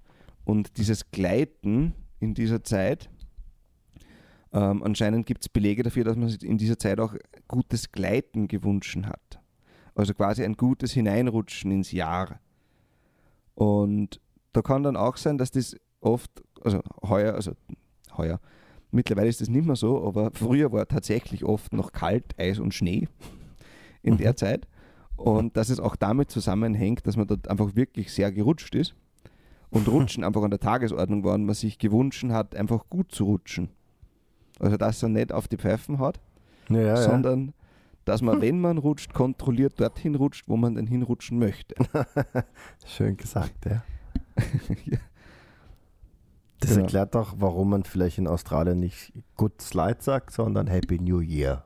Und 0.45 0.79
dieses 0.79 1.11
Gleiten 1.11 1.95
in 2.21 2.33
dieser 2.35 2.63
Zeit, 2.63 3.11
ähm, 4.53 4.85
anscheinend 4.85 5.27
gibt 5.27 5.43
es 5.43 5.49
Belege 5.49 5.83
dafür, 5.83 6.05
dass 6.05 6.17
man 6.17 6.29
sich 6.29 6.45
in 6.45 6.57
dieser 6.57 6.79
Zeit 6.79 7.01
auch 7.01 7.17
gutes 7.49 7.91
Gleiten 7.91 8.47
gewünscht 8.47 8.99
hat. 9.03 9.41
Also 9.97 10.15
quasi 10.15 10.45
ein 10.45 10.55
gutes 10.55 10.93
Hineinrutschen 10.93 11.73
ins 11.73 11.91
Jahr. 11.91 12.39
Und 13.57 14.21
da 14.53 14.63
kann 14.63 14.85
dann 14.85 14.97
auch 14.97 15.17
sein, 15.17 15.39
dass 15.39 15.51
das 15.51 15.75
oft, 16.01 16.31
also 16.63 16.83
heuer, 17.03 17.35
also 17.35 17.57
heuer, 18.17 18.39
mittlerweile 18.95 19.29
ist 19.29 19.41
das 19.41 19.49
nicht 19.49 19.67
mehr 19.67 19.77
so, 19.77 20.07
aber 20.07 20.31
früher 20.33 20.73
war 20.73 20.87
tatsächlich 20.87 21.45
oft 21.45 21.73
noch 21.73 21.93
kalt, 21.93 22.39
Eis 22.39 22.59
und 22.59 22.73
Schnee 22.75 23.09
in 24.03 24.15
Mhm. 24.15 24.19
der 24.19 24.37
Zeit. 24.37 24.67
Und 25.17 25.57
dass 25.57 25.69
es 25.69 25.79
auch 25.81 25.97
damit 25.97 26.31
zusammenhängt, 26.31 27.07
dass 27.07 27.17
man 27.17 27.27
dort 27.27 27.49
einfach 27.49 27.77
wirklich 27.77 28.13
sehr 28.13 28.33
gerutscht 28.33 28.75
ist 28.75 28.95
und 29.71 29.87
Rutschen 29.89 30.25
einfach 30.25 30.43
an 30.43 30.51
der 30.51 30.61
Tagesordnung 30.61 31.23
war 31.25 31.35
und 31.35 31.45
man 31.45 31.55
sich 31.55 31.79
gewünscht 31.79 32.25
hat, 32.31 32.55
einfach 32.57 32.85
gut 32.91 33.13
zu 33.13 33.25
rutschen. 33.25 33.69
Also 34.59 34.77
dass 34.77 35.03
er 35.03 35.09
nicht 35.11 35.33
auf 35.33 35.47
die 35.49 35.57
Pfeifen 35.57 35.99
hat, 35.99 36.21
Ja, 36.69 36.81
ja. 36.81 36.97
sondern 36.97 37.53
dass 38.05 38.23
man, 38.23 38.41
wenn 38.43 38.61
man 38.61 38.79
rutscht, 38.79 39.15
kontrolliert 39.15 39.81
dorthin 39.81 40.15
rutscht, 40.17 40.49
wo 40.49 40.57
man 40.57 40.75
denn 40.75 40.87
hinrutschen 40.87 41.39
möchte. 41.39 41.75
Schön 42.87 43.17
gesagt, 43.17 43.67
ja. 43.67 43.83
Das 46.65 46.71
Genau. 46.73 46.83
erklärt 46.85 47.15
doch, 47.15 47.35
warum 47.39 47.71
man 47.71 47.85
vielleicht 47.85 48.19
in 48.19 48.27
Australien 48.27 48.81
nicht 48.81 49.13
Good 49.37 49.61
Slide 49.61 49.99
sagt, 50.01 50.33
sondern 50.33 50.67
Happy 50.67 50.99
New 50.99 51.21
Year. 51.21 51.65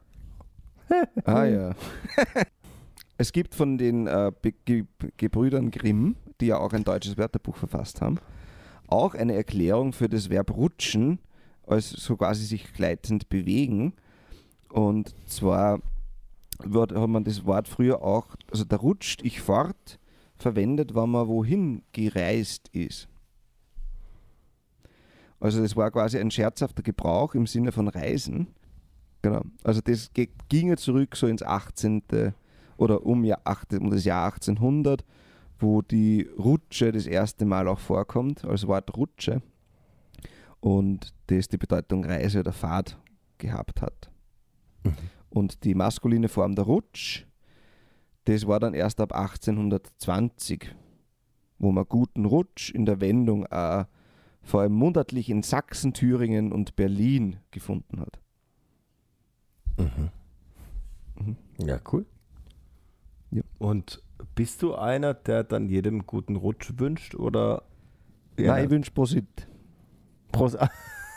Ah 1.24 1.44
ja. 1.44 1.74
es 3.18 3.32
gibt 3.32 3.54
von 3.54 3.78
den 3.78 4.06
äh, 4.06 4.32
Ge 4.64 4.84
Gebrüdern 5.16 5.70
Grimm, 5.70 6.16
die 6.40 6.46
ja 6.46 6.58
auch 6.58 6.72
ein 6.72 6.84
deutsches 6.84 7.16
Wörterbuch 7.16 7.56
verfasst 7.56 8.00
haben, 8.00 8.18
auch 8.88 9.14
eine 9.14 9.34
Erklärung 9.34 9.92
für 9.92 10.08
das 10.08 10.30
Verb 10.30 10.50
rutschen, 10.56 11.18
als 11.66 11.90
so 11.90 12.16
quasi 12.16 12.44
sich 12.44 12.72
gleitend 12.72 13.28
bewegen. 13.28 13.92
Und 14.70 15.14
zwar 15.26 15.80
wird, 16.64 16.92
hat 16.92 17.08
man 17.08 17.24
das 17.24 17.44
Wort 17.44 17.68
früher 17.68 18.02
auch, 18.02 18.34
also 18.50 18.64
da 18.64 18.76
rutscht 18.76 19.22
ich 19.22 19.40
fort, 19.40 19.98
verwendet, 20.36 20.94
wenn 20.94 21.10
man 21.10 21.28
wohin 21.28 21.82
gereist 21.92 22.68
ist. 22.72 23.08
Also 25.40 25.60
das 25.62 25.76
war 25.76 25.90
quasi 25.90 26.18
ein 26.18 26.30
scherzhafter 26.30 26.82
Gebrauch 26.82 27.34
im 27.34 27.46
Sinne 27.46 27.72
von 27.72 27.88
Reisen. 27.88 28.48
Genau. 29.22 29.42
Also 29.64 29.80
das 29.80 30.12
ge- 30.12 30.28
ginge 30.48 30.76
zurück 30.76 31.16
so 31.16 31.26
ins 31.26 31.42
18. 31.42 32.02
oder 32.76 33.04
um, 33.04 33.24
Jahr 33.24 33.40
8, 33.44 33.74
um 33.74 33.90
das 33.90 34.04
Jahr 34.04 34.24
1800, 34.26 35.04
wo 35.58 35.82
die 35.82 36.28
Rutsche 36.38 36.92
das 36.92 37.06
erste 37.06 37.44
Mal 37.44 37.68
auch 37.68 37.78
vorkommt, 37.80 38.44
als 38.44 38.66
Wort 38.66 38.96
Rutsche. 38.96 39.42
Und 40.60 41.14
das 41.28 41.48
die 41.48 41.58
Bedeutung 41.58 42.04
Reise 42.04 42.40
oder 42.40 42.52
Fahrt 42.52 42.98
gehabt 43.38 43.80
hat. 43.82 44.10
Mhm. 44.82 44.92
Und 45.30 45.64
die 45.64 45.74
maskuline 45.74 46.28
Form 46.28 46.54
der 46.54 46.64
Rutsch, 46.64 47.24
das 48.24 48.46
war 48.46 48.58
dann 48.58 48.74
erst 48.74 49.00
ab 49.00 49.12
1820, 49.12 50.74
wo 51.58 51.70
man 51.70 51.84
guten 51.88 52.24
Rutsch 52.24 52.72
in 52.72 52.86
der 52.86 53.00
Wendung 53.00 53.46
auch 53.46 53.84
vor 54.48 54.62
allem 54.62 54.72
monatlich 54.72 55.28
in 55.28 55.42
Sachsen, 55.42 55.92
Thüringen 55.92 56.52
und 56.52 56.74
Berlin 56.74 57.36
gefunden 57.50 58.00
hat. 58.00 58.18
Mhm. 59.76 60.08
Mhm. 61.20 61.36
Ja, 61.58 61.78
cool. 61.92 62.06
Ja. 63.30 63.42
Und 63.58 64.02
bist 64.34 64.62
du 64.62 64.74
einer, 64.74 65.12
der 65.12 65.44
dann 65.44 65.68
jedem 65.68 66.06
guten 66.06 66.36
Rutsch 66.36 66.72
wünscht 66.78 67.14
oder? 67.14 67.62
Nein, 68.38 68.64
ich 68.64 68.70
wünsche 68.70 68.90
Prosit. 68.90 69.46
Pros 70.32 70.56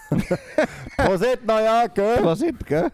Prosit, 0.98 1.46
naja, 1.46 1.88
gell? 1.88 2.18
Prosit, 2.18 2.66
gell? 2.66 2.92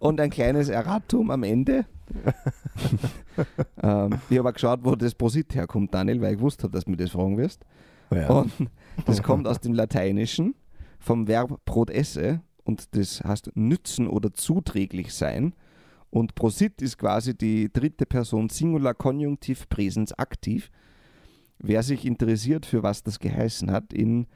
Und 0.00 0.20
ein 0.20 0.30
kleines 0.30 0.70
Erratum 0.70 1.30
am 1.30 1.44
Ende. 1.44 1.86
ähm, 3.82 4.18
ich 4.28 4.38
habe 4.38 4.48
auch 4.48 4.54
geschaut, 4.54 4.80
wo 4.82 4.96
das 4.96 5.14
Prosit 5.14 5.54
herkommt, 5.54 5.94
Daniel, 5.94 6.20
weil 6.20 6.32
ich 6.32 6.38
gewusst 6.38 6.64
habe, 6.64 6.72
dass 6.72 6.84
du 6.84 6.90
mir 6.90 6.96
das 6.96 7.10
fragen 7.10 7.38
wirst. 7.38 7.64
Ja. 8.10 8.28
Und 8.28 8.52
das 9.06 9.22
kommt 9.22 9.46
aus 9.46 9.60
dem 9.60 9.74
Lateinischen 9.74 10.54
vom 10.98 11.28
Verb 11.28 11.64
prodesse 11.64 12.40
und 12.64 12.96
das 12.96 13.22
heißt 13.22 13.52
nützen 13.54 14.08
oder 14.08 14.32
zuträglich 14.32 15.14
sein. 15.14 15.54
Und 16.10 16.34
prosit 16.34 16.82
ist 16.82 16.98
quasi 16.98 17.36
die 17.36 17.72
dritte 17.72 18.06
Person 18.06 18.48
Singular 18.48 18.94
Konjunktiv 18.94 19.68
Präsens 19.68 20.12
aktiv. 20.12 20.70
Wer 21.58 21.82
sich 21.82 22.04
interessiert, 22.04 22.66
für 22.66 22.82
was 22.82 23.02
das 23.02 23.18
geheißen 23.18 23.70
hat, 23.70 23.92
in 23.92 24.26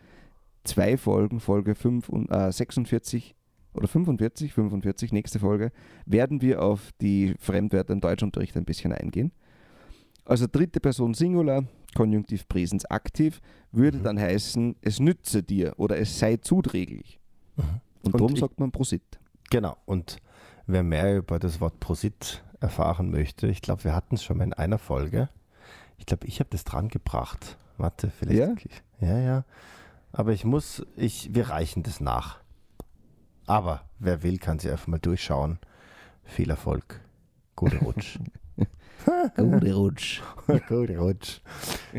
zwei 0.65 0.97
Folgen, 0.97 1.41
Folge 1.41 1.75
5 1.75 2.09
und, 2.09 2.31
äh, 2.31 2.53
46 2.53 3.35
oder 3.75 3.89
45, 3.89 4.53
45, 4.53 5.13
nächste 5.13 5.39
Folge, 5.39 5.71
werden 6.07 6.43
wir 6.43 6.63
auf 6.63 6.91
die 7.01 7.35
Fremdwörter 7.39 7.93
im 7.93 8.01
Deutschunterricht 8.01 8.57
ein 8.57 8.65
bisschen 8.65 8.93
eingehen. 8.93 9.33
Also 10.25 10.47
dritte 10.51 10.81
Person 10.81 11.15
Singular, 11.15 11.65
Konjunktiv 11.95 12.49
Präsens 12.49 12.85
aktiv, 12.87 13.41
würde 13.73 13.99
Mhm. 13.99 14.03
dann 14.05 14.19
heißen, 14.21 14.77
es 14.81 15.01
nütze 15.01 15.43
dir 15.43 15.75
oder 15.77 15.99
es 15.99 16.19
sei 16.19 16.37
zuträglich. 16.37 17.19
Mhm. 17.57 17.63
Und, 18.03 18.15
Und 18.15 18.21
darum 18.21 18.37
sagt 18.37 18.59
man 18.61 18.71
Prosit. 18.73 19.03
Genau. 19.51 19.77
Und 19.87 20.19
wer 20.67 20.83
mehr 20.83 21.17
über 21.19 21.39
das 21.39 21.61
Wort 21.61 21.81
Prosit 21.81 22.43
erfahren 22.61 23.11
möchte, 23.11 23.47
ich 23.49 23.63
glaube, 23.63 23.85
wir 23.85 23.95
hatten 23.95 24.15
es 24.15 24.23
schon 24.25 24.39
mal 24.39 24.45
in 24.45 24.53
einer 24.53 24.79
Folge. 24.79 25.29
Ich 25.99 26.07
glaube, 26.07 26.27
ich 26.27 26.41
habe 26.41 26.51
das 26.51 26.65
dran 26.65 26.89
gebracht. 26.89 27.59
Warte, 27.77 28.11
vielleicht. 28.11 28.83
Ja, 29.01 29.19
ja. 29.19 29.45
Aber 30.13 30.33
ich 30.33 30.45
muss, 30.45 30.85
ich, 30.97 31.35
wir 31.35 31.49
reichen 31.51 31.83
das 31.83 32.01
nach. 32.01 32.41
Aber 33.47 33.85
wer 33.99 34.23
will, 34.23 34.39
kann 34.39 34.59
sich 34.59 34.71
einfach 34.71 34.87
mal 34.87 34.99
durchschauen. 34.99 35.59
Viel 36.25 36.51
Erfolg. 36.51 37.01
Gute 37.57 37.79
Rutsch. 37.79 38.19
Gute 39.37 39.75
Rutsch. 39.75 40.21
Gute 40.69 40.99
Rutsch. 40.99 41.41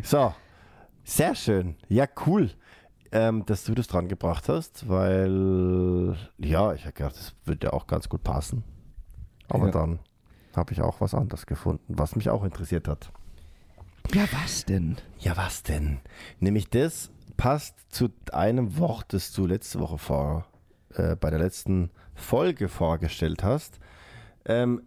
So, 0.03 0.33
sehr 1.03 1.35
schön. 1.35 1.75
Ja, 1.89 2.05
cool, 2.25 2.51
ähm, 3.11 3.45
dass 3.45 3.63
du 3.63 3.73
das 3.73 3.87
dran 3.87 4.07
gebracht 4.07 4.49
hast, 4.49 4.87
weil, 4.89 6.15
ja, 6.37 6.73
ich 6.73 6.83
habe 6.83 6.93
gedacht, 6.93 7.15
das 7.17 7.35
würde 7.45 7.73
auch 7.73 7.87
ganz 7.87 8.09
gut 8.09 8.23
passen. 8.23 8.63
Aber 9.49 9.65
Ja. 9.67 9.71
dann 9.71 9.99
habe 10.55 10.73
ich 10.73 10.81
auch 10.81 11.01
was 11.01 11.13
anderes 11.13 11.45
gefunden, 11.45 11.93
was 11.97 12.15
mich 12.15 12.29
auch 12.29 12.43
interessiert 12.43 12.87
hat. 12.87 13.11
Ja, 14.13 14.23
was 14.31 14.65
denn? 14.65 14.97
Ja, 15.19 15.37
was 15.37 15.63
denn? 15.63 15.99
Nämlich 16.39 16.69
das 16.69 17.11
passt 17.37 17.75
zu 17.89 18.09
einem 18.31 18.77
Wort, 18.77 19.13
das 19.13 19.31
du 19.31 19.45
letzte 19.45 19.79
Woche 19.79 19.97
vor, 19.97 20.45
äh, 20.95 21.15
bei 21.15 21.29
der 21.29 21.39
letzten 21.39 21.91
Folge 22.15 22.67
vorgestellt 22.67 23.43
hast. 23.43 23.79
Ähm, 24.45 24.81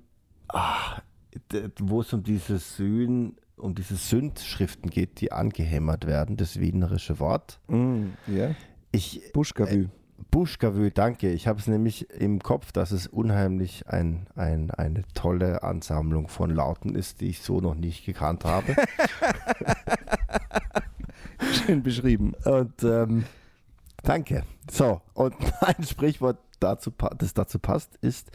ah, 0.48 1.00
wo 1.80 2.00
es 2.00 2.12
um 2.12 2.22
diese 2.22 2.58
Syn, 2.58 3.36
um 3.56 3.74
diese 3.74 3.96
Sündschriften 3.96 4.90
geht, 4.90 5.20
die 5.20 5.32
angehämmert 5.32 6.06
werden, 6.06 6.36
das 6.36 6.60
wienerische 6.60 7.18
Wort. 7.20 7.60
Mm. 7.68 8.08
Ich, 8.92 9.32
Buschkavü. 9.32 9.88
Buschkavü, 10.30 10.90
danke. 10.90 11.30
Ich 11.32 11.46
habe 11.46 11.58
es 11.58 11.66
nämlich 11.66 12.10
im 12.10 12.40
Kopf, 12.40 12.72
dass 12.72 12.92
es 12.92 13.06
unheimlich 13.06 13.88
ein, 13.88 14.26
ein, 14.36 14.70
eine 14.70 15.02
tolle 15.14 15.62
Ansammlung 15.62 16.28
von 16.28 16.50
Lauten 16.50 16.94
ist, 16.94 17.20
die 17.20 17.30
ich 17.30 17.40
so 17.40 17.60
noch 17.60 17.74
nicht 17.74 18.04
gekannt 18.04 18.44
habe. 18.44 18.74
Schön 21.66 21.82
beschrieben. 21.82 22.34
Und 22.44 22.82
ähm, 22.82 23.24
danke. 24.02 24.44
So, 24.70 25.00
und 25.14 25.34
mein 25.60 25.84
Sprichwort, 25.84 26.38
dazu, 26.60 26.90
das 27.18 27.34
dazu 27.34 27.58
passt, 27.58 27.96
ist 27.96 28.30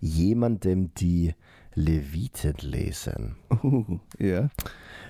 jemandem 0.00 0.94
die 0.94 1.34
Leviten 1.74 2.54
lesen. 2.60 3.36
Uh, 3.62 3.98
ja. 4.18 4.48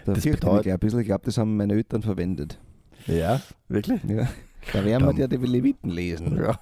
Da 0.04 0.12
Das 0.14 0.24
ich 0.24 0.32
bedeutet- 0.32 0.62
gleich 0.64 0.74
ein 0.74 0.78
bisschen. 0.80 1.00
Ich 1.00 1.06
glaube, 1.06 1.24
das 1.24 1.38
haben 1.38 1.56
meine 1.56 1.74
Eltern 1.74 2.02
verwendet. 2.02 2.58
Ja, 3.06 3.40
wirklich? 3.68 4.02
Ja. 4.04 4.28
Da 4.72 4.84
werden 4.84 5.06
wir 5.06 5.14
ja 5.20 5.26
die 5.28 5.36
Leviten 5.36 5.90
lesen. 5.90 6.36
Ja. 6.38 6.58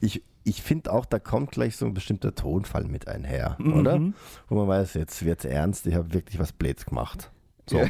Ich, 0.00 0.22
ich 0.44 0.62
finde 0.62 0.92
auch, 0.92 1.04
da 1.06 1.18
kommt 1.18 1.50
gleich 1.50 1.76
so 1.76 1.86
ein 1.86 1.94
bestimmter 1.94 2.34
Tonfall 2.34 2.84
mit 2.84 3.08
einher, 3.08 3.56
oder? 3.60 3.98
Mhm. 3.98 4.14
Wo 4.48 4.54
man 4.56 4.68
weiß, 4.68 4.94
jetzt 4.94 5.24
wird 5.24 5.40
es 5.40 5.44
ernst, 5.50 5.86
ich 5.86 5.94
habe 5.94 6.12
wirklich 6.14 6.38
was 6.38 6.52
Blöds 6.52 6.84
gemacht. 6.86 7.30
So. 7.68 7.78
Ja. 7.78 7.88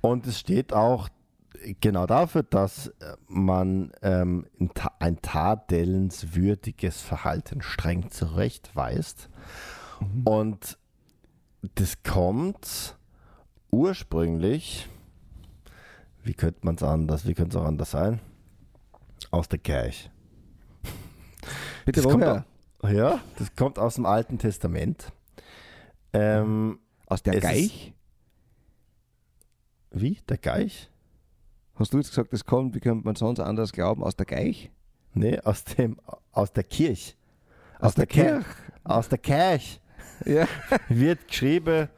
Und 0.00 0.26
es 0.26 0.38
steht 0.38 0.72
auch 0.72 1.08
genau 1.80 2.06
dafür, 2.06 2.42
dass 2.42 2.88
äh, 2.88 3.16
man 3.28 3.92
ähm, 4.02 4.46
ein, 4.60 4.70
ta 4.74 4.92
ein 4.98 5.20
tadelnswürdiges 5.22 7.00
Verhalten 7.02 7.62
streng 7.62 8.10
zurechtweist. 8.10 9.28
Und 10.24 10.78
das 11.74 12.02
kommt 12.02 12.96
ursprünglich, 13.70 14.88
wie 16.22 16.34
könnte 16.34 16.60
man 16.62 16.74
es 16.76 16.82
anders, 16.82 17.26
wie 17.26 17.34
könnte 17.34 17.56
es 17.56 17.62
auch 17.62 17.66
anders 17.66 17.90
sein? 17.92 18.20
Aus 19.30 19.48
der 19.48 19.58
Kirche. 19.58 20.10
Bitte 21.84 22.02
Das 22.02 22.10
kommt 22.10 22.24
woher? 22.24 22.44
au- 22.82 22.88
Ja, 22.88 23.20
das 23.38 23.54
kommt 23.56 23.78
aus 23.78 23.94
dem 23.96 24.06
Alten 24.06 24.38
Testament. 24.38 25.12
Ähm, 26.12 26.78
Aus 27.06 27.22
der 27.22 27.34
es 27.34 27.38
ist- 27.38 27.42
Geich? 27.44 27.92
wie? 29.90 30.18
Der 30.28 30.38
Geich? 30.38 30.90
Hast 31.78 31.92
du 31.92 31.98
jetzt 31.98 32.08
gesagt, 32.08 32.32
das 32.32 32.44
kommt, 32.44 32.74
wie 32.74 32.80
könnte 32.80 33.04
man 33.04 33.16
sonst 33.16 33.38
anders 33.40 33.72
glauben? 33.72 34.02
Aus 34.02 34.16
der 34.16 34.26
Geich? 34.26 34.70
Nee, 35.12 35.38
aus 35.40 35.64
dem, 35.64 35.98
aus 36.32 36.52
der 36.52 36.64
Kirche. 36.64 37.14
Aus, 37.78 37.94
der, 37.94 38.06
Kirche? 38.06 38.44
Aus 38.84 39.08
der 39.08 39.18
Kirche 39.18 39.80
Ja. 40.24 40.46
wird 40.88 41.28
geschrieben, 41.28 41.88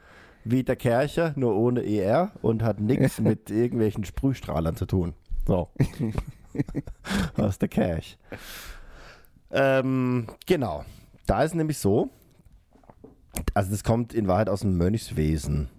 wie 0.43 0.63
der 0.63 0.75
Kercher, 0.75 1.33
nur 1.37 1.55
ohne 1.55 1.85
ER 1.85 2.31
und 2.41 2.61
hat 2.61 2.81
nichts 2.81 3.19
mit 3.21 3.49
irgendwelchen 3.49 4.03
Sprühstrahlern 4.03 4.75
zu 4.75 4.85
tun. 4.85 5.13
So. 5.47 5.69
Aus 7.37 7.57
der 7.59 7.69
Kerch. 7.69 8.17
Ähm, 9.51 10.27
genau. 10.45 10.83
Da 11.25 11.43
ist 11.43 11.55
nämlich 11.55 11.77
so, 11.77 12.09
also 13.53 13.71
das 13.71 13.83
kommt 13.83 14.13
in 14.13 14.27
Wahrheit 14.27 14.49
aus 14.49 14.61
dem 14.61 14.77
Mönchswesen. 14.77 15.69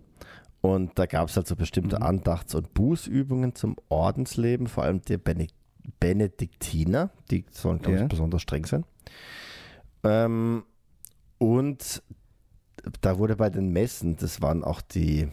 Und 0.60 0.98
da 0.98 1.06
gab 1.06 1.28
es 1.28 1.36
halt 1.36 1.46
so 1.46 1.56
bestimmte 1.56 1.96
Mhm. 1.96 2.02
Andachts- 2.02 2.54
und 2.54 2.74
Bußübungen 2.74 3.54
zum 3.54 3.76
Ordensleben, 3.88 4.66
vor 4.66 4.84
allem 4.84 5.00
der 5.02 5.18
Bene 5.18 5.46
Benediktiner, 5.98 7.10
die 7.30 7.44
sollen, 7.50 7.78
glaube 7.80 7.96
Ja. 7.98 8.02
ich, 8.04 8.08
besonders 8.08 8.42
streng 8.42 8.66
sein. 8.66 8.84
Ähm, 10.04 10.64
und 11.38 12.02
da 13.00 13.18
wurde 13.18 13.36
bei 13.36 13.48
den 13.50 13.72
Messen, 13.72 14.16
das 14.16 14.40
waren 14.42 14.62
auch 14.62 14.82
die 14.82 15.28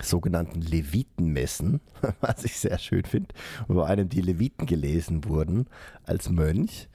sogenannten 0.00 0.60
Levitenmessen, 0.60 1.80
was 2.20 2.44
ich 2.44 2.56
sehr 2.58 2.78
schön 2.78 3.04
finde, 3.04 3.34
wo 3.68 3.82
einem 3.82 4.08
die 4.08 4.22
Leviten 4.22 4.66
gelesen 4.66 5.24
wurden 5.24 5.66
als 6.04 6.30
Mönch. 6.30 6.88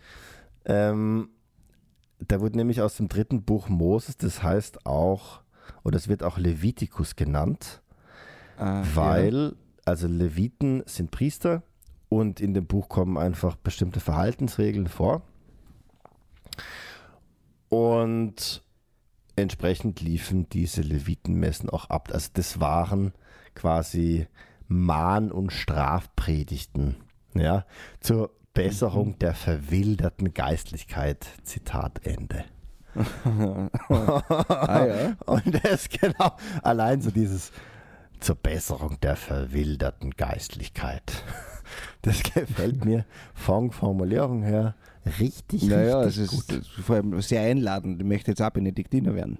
Ähm, 0.66 1.30
da 2.20 2.40
wurde 2.42 2.58
nämlich 2.58 2.82
aus 2.82 2.98
dem 2.98 3.08
dritten 3.10 3.44
Buch 3.44 3.70
Moses, 3.70 4.18
das 4.18 4.42
heißt 4.42 4.86
auch, 4.86 5.42
oder 5.84 5.98
es 5.98 6.08
wird 6.08 6.24
auch 6.24 6.38
Levitikus 6.38 7.16
genannt, 7.16 7.82
Ah, 8.58 8.84
weil, 8.96 9.56
also 9.86 10.08
Leviten 10.08 10.84
sind 10.88 11.12
Priester 11.12 11.62
und 12.10 12.40
in 12.40 12.54
dem 12.54 12.66
Buch 12.66 12.90
kommen 12.90 13.18
einfach 13.18 13.56
bestimmte 13.56 14.00
Verhaltensregeln 14.00 14.88
vor. 14.88 15.22
Und 17.70 18.64
entsprechend 19.36 20.02
liefen 20.02 20.50
diese 20.50 20.82
Levitenmessen 20.82 21.70
auch 21.70 21.90
ab. 21.90 22.10
Also 22.12 22.30
das 22.34 22.60
waren 22.60 23.14
quasi 23.56 24.28
Mahn- 24.68 25.32
und 25.32 25.52
Strafpredigten, 25.52 26.96
ja, 27.34 27.66
zur 28.00 28.32
Besserung 28.54 29.20
der 29.20 29.36
verwilderten 29.36 30.34
Geistlichkeit. 30.34 31.28
Zitat 31.44 32.06
Ende. 32.06 32.46
Ah 33.90 34.86
ja. 34.86 35.16
Und 35.26 35.64
das 35.64 35.90
genau, 35.90 36.36
allein 36.64 37.02
so 37.02 37.12
dieses 37.12 37.52
zur 38.20 38.36
Besserung 38.36 39.00
der 39.02 39.16
verwilderten 39.16 40.12
Geistlichkeit. 40.12 41.24
Das 42.02 42.24
gefällt 42.24 42.86
mir 42.86 43.06
von 43.34 43.72
Formulierung 43.72 44.42
her 44.42 44.76
richtig, 45.20 45.64
Naja, 45.64 46.02
es 46.02 46.18
richtig 46.18 46.24
ist 46.24 46.32
gut. 46.32 46.50
das 46.50 46.58
ist 46.60 46.86
vor 46.86 46.96
allem 46.96 47.22
sehr 47.22 47.42
einladend. 47.42 48.00
Ich 48.02 48.08
möchte 48.08 48.32
jetzt 48.32 48.42
auch 48.42 48.50
Benediktiner 48.50 49.14
werden. 49.14 49.38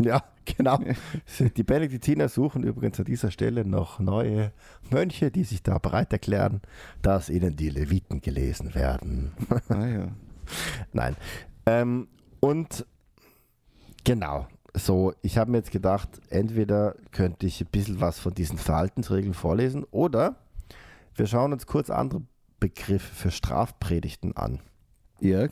Ja, 0.00 0.22
genau. 0.44 0.78
Die 1.56 1.62
Benediktiner 1.64 2.28
suchen 2.28 2.62
übrigens 2.62 3.00
an 3.00 3.04
dieser 3.06 3.32
Stelle 3.32 3.64
noch 3.64 3.98
neue 3.98 4.52
Mönche, 4.90 5.30
die 5.32 5.42
sich 5.44 5.62
da 5.64 5.78
bereit 5.78 6.12
erklären, 6.12 6.62
dass 7.02 7.28
ihnen 7.28 7.56
die 7.56 7.70
Leviten 7.70 8.20
gelesen 8.20 8.74
werden. 8.76 9.32
Ah 9.68 9.86
ja. 9.86 10.08
Nein. 10.92 11.16
Ähm, 11.66 12.06
und 12.40 12.86
genau, 14.04 14.46
so, 14.74 15.14
ich 15.22 15.38
habe 15.38 15.50
mir 15.50 15.58
jetzt 15.58 15.70
gedacht, 15.70 16.08
entweder 16.30 16.94
könnte 17.10 17.46
ich 17.46 17.60
ein 17.60 17.66
bisschen 17.66 18.00
was 18.00 18.18
von 18.18 18.34
diesen 18.34 18.58
Verhaltensregeln 18.58 19.34
vorlesen 19.34 19.84
oder 19.90 20.36
wir 21.14 21.26
schauen 21.26 21.52
uns 21.52 21.66
kurz 21.66 21.90
andere 21.90 22.22
Begriffe 22.60 23.14
für 23.14 23.30
Strafpredigten 23.30 24.36
an. 24.36 24.60
Ja, 25.20 25.48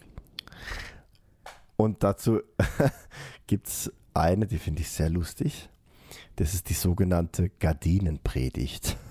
Und 1.76 2.02
dazu 2.02 2.40
gibt 3.46 3.66
es 3.66 3.92
eine, 4.14 4.46
die 4.46 4.58
finde 4.58 4.82
ich 4.82 4.90
sehr 4.90 5.10
lustig. 5.10 5.68
Das 6.36 6.54
ist 6.54 6.68
die 6.68 6.74
sogenannte 6.74 7.50
Gardinenpredigt. 7.50 8.96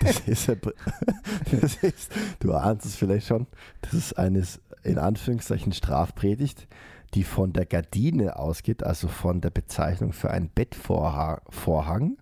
Das 0.00 0.20
ist, 0.20 0.48
das 1.50 1.74
ist, 1.82 2.12
du 2.38 2.54
ahnst 2.54 2.86
es 2.86 2.94
vielleicht 2.96 3.26
schon, 3.26 3.46
das 3.82 3.94
ist 3.94 4.16
eine 4.16 4.44
in 4.88 4.98
Anführungszeichen 4.98 5.72
Strafpredigt, 5.72 6.66
die 7.14 7.24
von 7.24 7.52
der 7.52 7.66
Gardine 7.66 8.38
ausgeht, 8.38 8.82
also 8.82 9.08
von 9.08 9.40
der 9.40 9.50
Bezeichnung 9.50 10.12
für 10.12 10.30
einen 10.30 10.48
Bettvorhang. 10.50 11.40
Vorhang. 11.48 12.16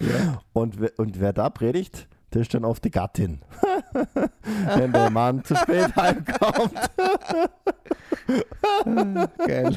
ja. 0.00 0.40
Und, 0.52 0.80
wer- 0.80 0.98
und 0.98 1.20
wer 1.20 1.32
da 1.32 1.50
predigt, 1.50 2.08
das 2.30 2.42
ist 2.42 2.54
dann 2.54 2.64
oft 2.64 2.84
die 2.84 2.90
Gattin. 2.90 3.40
Wenn 4.76 4.92
der 4.92 5.10
Mann 5.10 5.42
zu 5.44 5.56
spät 5.56 5.94
heimkommt. 5.96 6.74
Geil. 9.38 9.76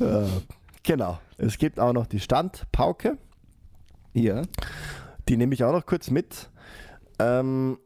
Äh, 0.00 0.26
genau. 0.84 1.18
Es 1.38 1.58
gibt 1.58 1.80
auch 1.80 1.92
noch 1.92 2.06
die 2.06 2.20
Standpauke. 2.20 3.18
Ja. 4.12 4.42
Die 5.28 5.36
nehme 5.36 5.54
ich 5.54 5.64
auch 5.64 5.72
noch 5.72 5.86
kurz 5.86 6.08
mit. 6.10 6.48
Ähm, 7.18 7.78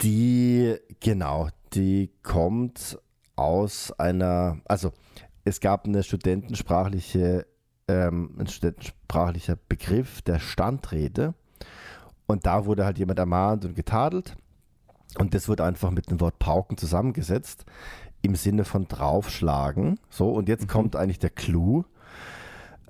die, 0.00 0.76
genau, 1.00 1.48
die 1.74 2.10
kommt 2.22 2.98
aus 3.36 3.92
einer, 3.98 4.58
also 4.66 4.92
es 5.44 5.60
gab 5.60 5.86
eine 5.86 6.02
studentensprachliche, 6.02 7.46
ähm, 7.88 8.36
ein 8.38 8.46
studentensprachlicher 8.46 9.56
Begriff 9.68 10.22
der 10.22 10.38
Standrede. 10.40 11.34
Und 12.26 12.44
da 12.44 12.66
wurde 12.66 12.84
halt 12.84 12.98
jemand 12.98 13.18
ermahnt 13.18 13.64
und 13.64 13.74
getadelt. 13.74 14.36
Und 15.18 15.32
das 15.34 15.48
wurde 15.48 15.64
einfach 15.64 15.90
mit 15.90 16.10
dem 16.10 16.20
Wort 16.20 16.38
Pauken 16.38 16.76
zusammengesetzt 16.76 17.64
im 18.20 18.34
Sinne 18.34 18.64
von 18.64 18.86
draufschlagen. 18.88 19.98
So, 20.10 20.30
und 20.30 20.48
jetzt 20.48 20.64
Mhm. 20.64 20.68
kommt 20.68 20.96
eigentlich 20.96 21.18
der 21.18 21.30
Clou, 21.30 21.84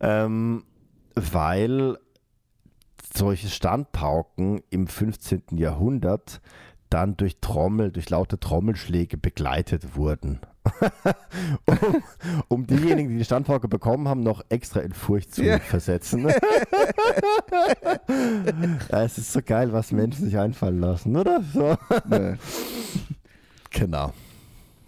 ähm, 0.00 0.64
weil 1.14 1.98
solche 3.14 3.48
Standpauken 3.48 4.62
im 4.70 4.86
15. 4.86 5.58
Jahrhundert 5.58 6.40
dann 6.90 7.16
durch 7.16 7.38
Trommel, 7.40 7.90
durch 7.92 8.10
laute 8.10 8.38
Trommelschläge 8.38 9.16
begleitet 9.16 9.96
wurden. 9.96 10.40
um, 11.66 12.02
um 12.48 12.66
diejenigen, 12.66 13.08
die 13.10 13.18
die 13.18 13.24
Standpauke 13.24 13.68
bekommen 13.68 14.06
haben, 14.08 14.20
noch 14.22 14.42
extra 14.50 14.80
in 14.80 14.92
Furcht 14.92 15.34
zu 15.34 15.42
Ja. 15.42 15.58
versetzen. 15.58 16.28
ja, 16.28 16.34
es 19.02 19.16
ist 19.18 19.32
so 19.32 19.40
geil, 19.42 19.72
was 19.72 19.92
Menschen 19.92 20.24
sich 20.26 20.36
einfallen 20.38 20.80
lassen, 20.80 21.16
oder? 21.16 21.42
So. 21.52 21.76
ja. 22.10 22.34
Genau. 23.70 24.14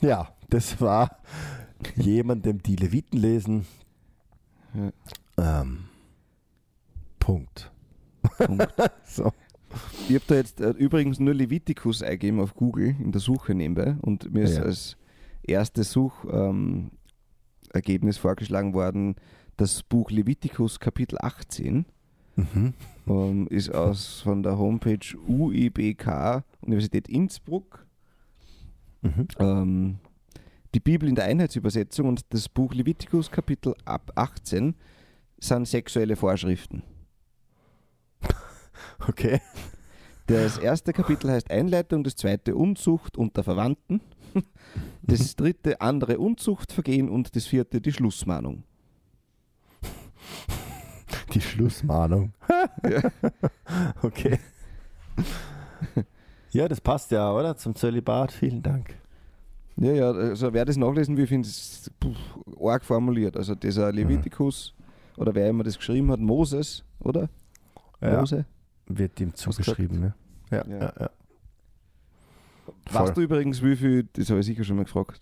Ja, 0.00 0.28
das 0.48 0.80
war 0.80 1.18
jemandem 1.96 2.62
die 2.62 2.76
Leviten 2.76 3.18
lesen. 3.20 3.66
Ähm, 5.36 5.84
Punkt. 7.18 7.70
Punkt. 8.38 8.72
So. 9.04 9.32
Ich 10.09 10.14
habe 10.14 10.24
da 10.26 10.35
jetzt 10.35 10.61
äh, 10.61 10.70
übrigens 10.70 11.20
nur 11.20 11.35
Leviticus 11.35 12.02
eingegeben 12.02 12.40
auf 12.40 12.54
Google 12.54 12.96
in 12.98 13.12
der 13.12 13.20
Suche 13.20 13.54
nebenbei 13.54 13.96
und 14.02 14.33
mir 14.33 14.42
ist 14.42 14.56
Ja. 14.56 14.62
als 14.64 14.96
erstes 15.42 15.92
Suchergebnis 15.92 16.90
ähm, 18.16 18.20
vorgeschlagen 18.20 18.74
worden 18.74 19.16
das 19.56 19.83
Buch 19.83 20.11
Leviticus 20.11 20.80
Kapitel 20.80 21.18
18. 21.20 21.85
Mhm. 22.37 22.74
ähm, 23.06 23.46
ist 23.48 23.74
aus 23.74 24.20
von 24.22 24.42
der 24.42 24.56
Homepage 24.56 25.16
UIBK 25.28 26.42
Universität 26.62 27.09
Innsbruck. 27.09 27.85
Mhm. 29.02 29.28
Ähm, 29.38 29.98
die 30.74 30.80
Bibel 30.80 31.09
in 31.09 31.14
der 31.14 31.24
Einheitsübersetzung 31.24 32.09
und 32.09 32.22
das 32.30 32.48
Buch 32.48 32.72
Leviticus 32.72 33.30
Kapitel 33.30 33.74
ab 33.85 34.12
18 34.14 34.74
sind 35.40 35.66
sexuelle 35.68 36.16
Vorschriften. 36.16 36.83
Okay. 39.08 39.40
Das 40.26 40.58
erste 40.58 40.92
Kapitel 40.92 41.28
heißt 41.28 41.50
Einleitung, 41.50 42.04
das 42.04 42.14
zweite 42.14 42.54
Unzucht 42.54 43.16
unter 43.16 43.42
Verwandten, 43.42 44.00
das 45.02 45.34
dritte 45.36 45.80
andere 45.80 46.18
Unzuchtvergehen 46.18 47.08
und 47.08 47.34
das 47.34 47.46
vierte 47.46 47.80
die 47.80 47.92
Schlussmahnung. 47.92 48.62
Die 51.34 51.40
Schlussmahnung. 51.40 52.32
Okay. 54.02 54.38
Ja, 56.52 56.66
das 56.66 56.80
passt 56.80 57.12
ja, 57.12 57.32
oder? 57.32 57.56
Zum 57.56 57.74
Zölibat. 57.74 58.32
Vielen 58.32 58.62
Dank. 58.62 58.94
Ja, 59.76 59.92
ja, 59.92 60.10
also 60.10 60.52
wer 60.52 60.64
das 60.64 60.76
nachlesen 60.76 61.16
will, 61.16 61.26
finde 61.26 61.48
ich 61.48 61.54
es 61.54 61.90
arg 62.60 62.84
formuliert. 62.84 63.36
Also 63.36 63.54
dieser 63.54 63.92
Leviticus 63.92 64.74
oder 65.16 65.34
wer 65.34 65.48
immer 65.48 65.64
das 65.64 65.76
geschrieben 65.76 66.10
hat, 66.10 66.20
Moses, 66.20 66.84
oder? 66.98 67.28
Ja, 68.00 68.20
Mose. 68.20 68.44
Wird 68.98 69.20
ihm 69.20 69.35
zugeschrieben, 69.35 70.00
ne? 70.00 70.14
Ja, 70.50 70.64
Ja. 70.66 70.79
ja, 70.79 70.92
ja. 71.00 71.11
Weißt 72.92 73.16
du 73.16 73.20
übrigens, 73.20 73.62
wie 73.62 73.76
viel, 73.76 74.09
das 74.12 74.31
habe 74.31 74.40
ich 74.40 74.46
sicher 74.46 74.64
schon 74.64 74.76
mal 74.76 74.85
gefragt, 74.85 75.20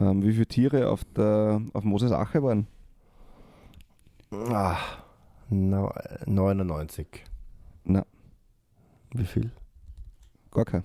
ähm, 0.00 0.22
wie 0.22 0.32
viele 0.32 0.46
Tiere 0.46 0.88
auf, 0.88 1.04
der, 1.16 1.60
auf 1.72 1.84
Moses 1.84 2.12
Ache 2.12 2.42
waren? 2.42 2.66
Ah, 4.30 4.78
no, 5.50 5.92
99. 6.26 7.24
Na, 7.84 8.04
Wie 9.12 9.24
viel? 9.26 9.50
gar 10.50 10.64
kein. 10.64 10.84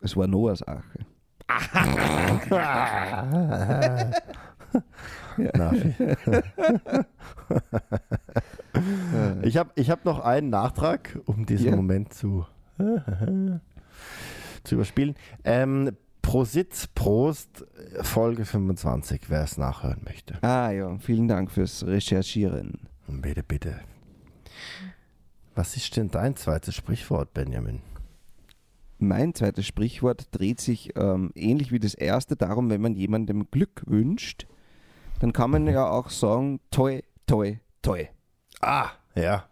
Es 0.00 0.16
war 0.16 0.26
Noahs 0.26 0.66
Ache. 0.66 1.06
Na, 5.36 5.72
ich 9.50 9.56
habe 9.56 9.72
ich 9.74 9.90
hab 9.90 10.04
noch 10.04 10.20
einen 10.20 10.48
Nachtrag, 10.48 11.18
um 11.26 11.44
diesen 11.44 11.70
Ja. 11.70 11.76
Moment 11.76 12.14
zu, 12.14 12.46
zu 14.64 14.74
überspielen. 14.76 15.16
Ähm, 15.44 15.90
Prositz, 16.22 16.86
Prost, 16.86 17.64
Folge 18.02 18.44
25, 18.44 19.22
wer 19.28 19.42
es 19.42 19.58
nachhören 19.58 20.02
möchte. 20.04 20.40
Ah 20.42 20.70
ja, 20.70 20.96
vielen 20.98 21.26
Dank 21.26 21.50
fürs 21.50 21.84
Recherchieren. 21.84 22.88
Bitte, 23.08 23.42
bitte. 23.42 23.80
Was 25.56 25.76
ist 25.76 25.96
denn 25.96 26.10
dein 26.12 26.36
zweites 26.36 26.76
Sprichwort, 26.76 27.34
Benjamin? 27.34 27.80
Mein 28.98 29.34
zweites 29.34 29.66
Sprichwort 29.66 30.28
dreht 30.30 30.60
sich 30.60 30.96
ähm, 30.96 31.32
ähnlich 31.34 31.72
wie 31.72 31.80
das 31.80 31.94
erste 31.94 32.36
darum, 32.36 32.70
wenn 32.70 32.82
man 32.82 32.94
jemandem 32.94 33.50
Glück 33.50 33.82
wünscht, 33.86 34.46
dann 35.18 35.32
kann 35.32 35.50
man 35.50 35.66
ja 35.66 35.88
auch 35.88 36.10
sagen, 36.10 36.60
toi, 36.70 37.00
toi, 37.26 37.56
toi. 37.82 38.06
Ah, 38.60 38.90
ja. 39.20 39.44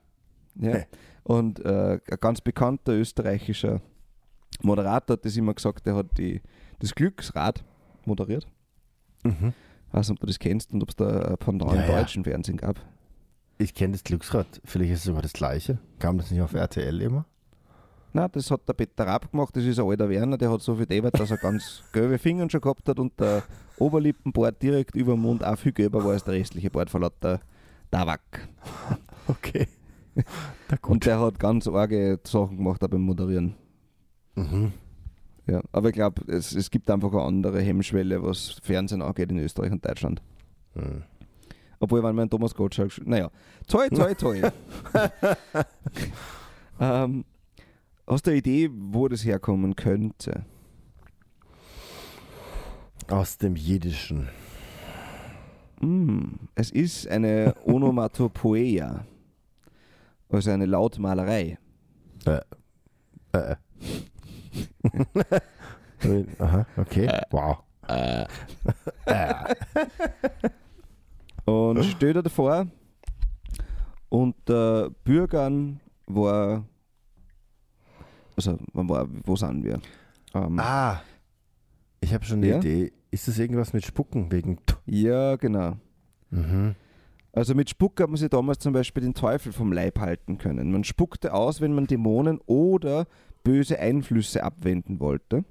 Ja? 0.60 0.82
Und 1.22 1.64
äh, 1.64 2.00
ein 2.10 2.18
ganz 2.20 2.40
bekannter 2.40 2.92
österreichischer 2.92 3.80
Moderator 4.62 5.14
hat 5.14 5.24
das 5.24 5.36
immer 5.36 5.54
gesagt, 5.54 5.86
der 5.86 5.94
hat 5.94 6.18
die, 6.18 6.40
das 6.78 6.94
Glücksrad 6.94 7.64
moderiert. 8.04 8.46
Mhm. 9.22 9.52
Ich 9.88 9.94
weiß 9.94 10.08
nicht, 10.08 10.16
ob 10.16 10.20
du 10.20 10.26
das 10.26 10.38
kennst 10.38 10.72
und 10.72 10.82
ob 10.82 10.90
es 10.90 10.96
da 10.96 11.30
ein 11.30 11.38
Pendant 11.38 11.72
Ja, 11.72 11.82
im 11.82 11.90
ja. 11.90 11.98
deutschen 11.98 12.24
Fernsehen 12.24 12.56
gab. 12.56 12.80
Ich 13.58 13.74
kenne 13.74 13.92
das 13.92 14.04
Glücksrad. 14.04 14.60
Vielleicht 14.64 14.92
ist 14.92 14.98
es 15.00 15.04
sogar 15.04 15.22
das 15.22 15.32
gleiche. 15.32 15.78
Kam 15.98 16.18
das 16.18 16.30
nicht 16.30 16.40
auf 16.40 16.54
RTL 16.54 17.00
immer? 17.00 17.24
Na, 18.12 18.26
das 18.28 18.50
hat 18.50 18.66
der 18.66 18.72
Peter 18.72 19.06
Raab 19.06 19.30
gemacht, 19.30 19.54
das 19.54 19.64
ist 19.64 19.78
ein 19.78 19.86
alter 19.86 20.08
Werner, 20.08 20.38
der 20.38 20.50
hat 20.50 20.62
so 20.62 20.74
viel 20.74 20.86
Debert, 20.86 21.18
dass 21.20 21.30
er 21.30 21.36
ganz 21.36 21.82
gelbe 21.92 22.18
Finger 22.18 22.48
schon 22.48 22.60
gehabt 22.60 22.88
hat 22.88 22.98
und 22.98 23.18
der 23.20 23.42
Oberlippenbart 23.78 24.62
direkt 24.62 24.96
über 24.96 25.12
dem 25.12 25.20
Mund 25.22 25.44
auch 25.44 25.58
viel 25.58 25.72
gelber 25.72 26.02
war 26.02 26.12
als 26.12 26.24
der 26.24 26.34
restliche 26.34 26.70
Bart 26.70 26.88
von 26.88 27.02
lauter 27.02 27.40
Tabak. 27.90 28.48
Okay. 29.36 29.66
Und 30.82 31.06
der 31.06 31.20
hat 31.20 31.38
ganz 31.38 31.68
arge 31.68 32.18
Sachen 32.24 32.56
gemacht 32.56 32.82
auch 32.82 32.88
beim 32.88 33.02
Moderieren. 33.02 33.54
Mhm. 34.34 34.72
Ja, 35.46 35.62
aber 35.72 35.88
ich 35.88 35.94
glaube, 35.94 36.22
es, 36.32 36.52
es 36.54 36.70
gibt 36.70 36.90
einfach 36.90 37.12
eine 37.12 37.22
andere 37.22 37.60
Hemmschwelle, 37.62 38.22
was 38.22 38.58
Fernsehen 38.62 39.00
angeht 39.00 39.30
in 39.30 39.38
Österreich 39.38 39.70
und 39.72 39.84
Deutschland. 39.86 40.20
Mhm. 40.74 41.04
Obwohl, 41.80 42.02
wenn 42.02 42.16
man 42.16 42.28
Thomas 42.28 42.54
Gottschalk, 42.54 42.90
sch- 42.90 43.02
naja, 43.04 43.30
toi, 43.68 43.88
toi, 43.88 44.12
toi. 44.14 44.40
ähm, 46.80 47.24
hast 48.06 48.26
du 48.26 48.30
eine 48.30 48.38
Idee, 48.38 48.70
wo 48.72 49.06
das 49.08 49.24
herkommen 49.24 49.76
könnte? 49.76 50.44
Aus 53.08 53.38
dem 53.38 53.54
Jiddischen. 53.56 54.28
Mm, 55.80 56.34
es 56.56 56.70
ist 56.70 57.06
eine 57.08 57.54
Onomatopoeia, 57.64 59.06
also 60.30 60.50
eine 60.50 60.66
Lautmalerei. 60.66 61.58
Äh. 62.24 62.40
Äh. 66.00 66.24
Aha, 66.38 66.64
okay. 66.76 67.08
Wow. 67.30 67.58
Und 71.44 71.82
stell 71.84 72.12
dir 72.14 72.28
vor, 72.30 72.66
unter 74.08 74.90
Bürgern 75.04 75.80
war, 76.06 76.64
also 78.36 78.58
wann 78.72 78.88
war, 78.88 79.08
wo 79.24 79.34
sind 79.36 79.64
wir? 79.64 79.80
Ähm, 80.34 80.58
Ah. 80.60 81.00
Ich 82.00 82.14
habe 82.14 82.24
schon 82.24 82.38
eine 82.38 82.46
Ja? 82.48 82.58
Idee. 82.58 82.92
Ist 83.10 83.26
das 83.26 83.38
irgendwas 83.38 83.72
mit 83.72 83.84
Spucken 83.84 84.30
wegen. 84.30 84.58
Ja, 84.86 85.36
genau. 85.36 85.76
Mhm. 86.30 86.74
Also 87.32 87.54
mit 87.54 87.70
Spuck 87.70 88.00
hat 88.00 88.08
man 88.08 88.16
sich 88.16 88.30
damals 88.30 88.58
zum 88.58 88.72
Beispiel 88.72 89.02
den 89.02 89.14
Teufel 89.14 89.52
vom 89.52 89.72
Leib 89.72 89.98
halten 90.00 90.38
können. 90.38 90.72
Man 90.72 90.84
spuckte 90.84 91.32
aus, 91.34 91.60
wenn 91.60 91.74
man 91.74 91.86
Dämonen 91.86 92.40
oder 92.46 93.06
böse 93.44 93.78
Einflüsse 93.78 94.42
abwenden 94.42 94.98
wollte. 94.98 95.44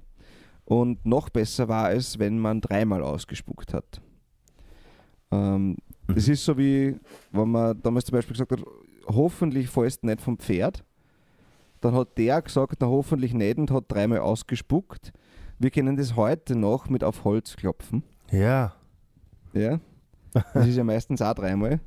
Und 0.64 1.06
noch 1.06 1.30
besser 1.30 1.68
war 1.68 1.92
es, 1.92 2.18
wenn 2.18 2.38
man 2.38 2.60
dreimal 2.60 3.02
ausgespuckt 3.02 3.72
hat. 3.72 4.00
Ähm, 5.30 5.76
Das 6.08 6.26
ist 6.28 6.44
so 6.44 6.56
wie, 6.58 6.96
wenn 7.32 7.50
man 7.50 7.80
damals 7.82 8.06
zum 8.06 8.14
Beispiel 8.14 8.34
gesagt 8.34 8.52
hat, 8.52 8.62
hoffentlich 9.06 9.68
fällst 9.68 10.02
du 10.02 10.06
nicht 10.08 10.20
vom 10.20 10.38
Pferd. 10.38 10.84
Dann 11.80 11.94
hat 11.94 12.18
der 12.18 12.42
gesagt, 12.42 12.76
na 12.80 12.86
hoffentlich 12.88 13.34
nicht 13.34 13.58
und 13.58 13.70
hat 13.70 13.84
dreimal 13.88 14.18
ausgespuckt. 14.18 15.12
Wir 15.58 15.70
kennen 15.70 15.96
das 15.96 16.16
heute 16.16 16.56
noch 16.56 16.88
mit 16.88 17.04
auf 17.04 17.24
Holz 17.24 17.56
klopfen. 17.56 18.02
Ja. 18.30 18.74
Ja. 19.52 19.80
Das 20.54 20.66
ist 20.66 20.76
ja 20.76 20.84
meistens 20.84 21.22
auch 21.22 21.34
dreimal. 21.34 21.80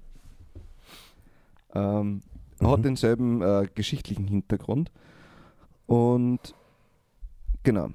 Ähm, 1.73 2.21
Hat 2.61 2.79
Mhm. 2.79 2.83
denselben 2.83 3.41
äh, 3.41 3.67
geschichtlichen 3.73 4.27
Hintergrund. 4.27 4.91
Und 5.87 6.53
genau. 7.63 7.89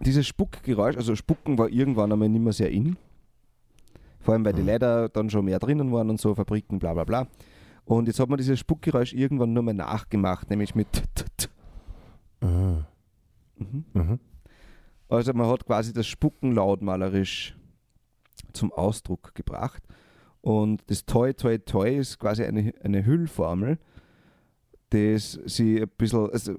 Dieses 0.00 0.26
Spuckgeräusch, 0.26 0.96
also 0.96 1.14
Spucken 1.16 1.56
war 1.56 1.68
irgendwann 1.70 2.12
einmal 2.12 2.28
nicht 2.28 2.42
mehr 2.42 2.52
sehr 2.52 2.70
in. 2.70 2.96
Vor 4.20 4.34
allem, 4.34 4.44
weil 4.44 4.52
die 4.52 4.60
Mhm. 4.62 4.68
Leute 4.68 5.10
dann 5.12 5.30
schon 5.30 5.44
mehr 5.46 5.58
drinnen 5.58 5.90
waren 5.92 6.10
und 6.10 6.20
so, 6.20 6.34
Fabriken, 6.34 6.78
bla 6.78 6.92
bla 6.92 7.04
bla. 7.04 7.26
Und 7.86 8.06
jetzt 8.08 8.18
hat 8.20 8.28
man 8.28 8.36
dieses 8.38 8.58
Spuckgeräusch 8.58 9.14
irgendwann 9.14 9.52
nur 9.52 9.62
mal 9.62 9.72
nachgemacht, 9.72 10.50
nämlich 10.50 10.74
mit 10.74 10.92
t 10.92 11.00
-t 11.14 11.24
-t. 11.38 11.48
Mhm. 12.46 12.84
Mhm. 13.58 13.84
Mhm. 13.94 14.20
Also 15.08 15.32
man 15.32 15.46
hat 15.46 15.64
quasi 15.64 15.92
das 15.92 16.06
Spucken 16.06 16.52
lautmalerisch 16.52 17.56
zum 18.52 18.72
Ausdruck 18.72 19.34
gebracht. 19.34 19.82
Und 20.40 20.82
das 20.88 21.04
Toi 21.06 21.32
Toi 21.32 21.58
Toi 21.58 21.96
ist 21.96 22.18
quasi 22.18 22.44
eine, 22.44 22.72
eine 22.82 23.04
Hüllformel, 23.04 23.78
das 24.90 25.38
sie 25.46 25.82
ein 25.82 25.88
bisschen, 25.96 26.30
also 26.30 26.52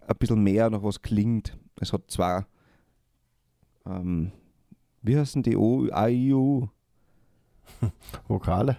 ein 0.00 0.16
bisschen 0.18 0.42
mehr 0.42 0.68
nach 0.70 0.82
was 0.82 1.02
klingt. 1.02 1.56
Es 1.80 1.92
hat 1.92 2.10
zwar, 2.10 2.46
ähm, 3.86 4.32
wie 5.02 5.16
heißen 5.16 5.42
die 5.42 5.56
O, 5.56 5.88
A, 5.92 6.08
I, 6.08 6.34
U? 6.34 6.68
Vokale. 8.28 8.76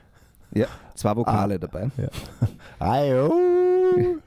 Zwei 0.95 1.15
Vokale 1.15 1.57
dabei. 1.57 1.89
Ayo. 2.77 3.33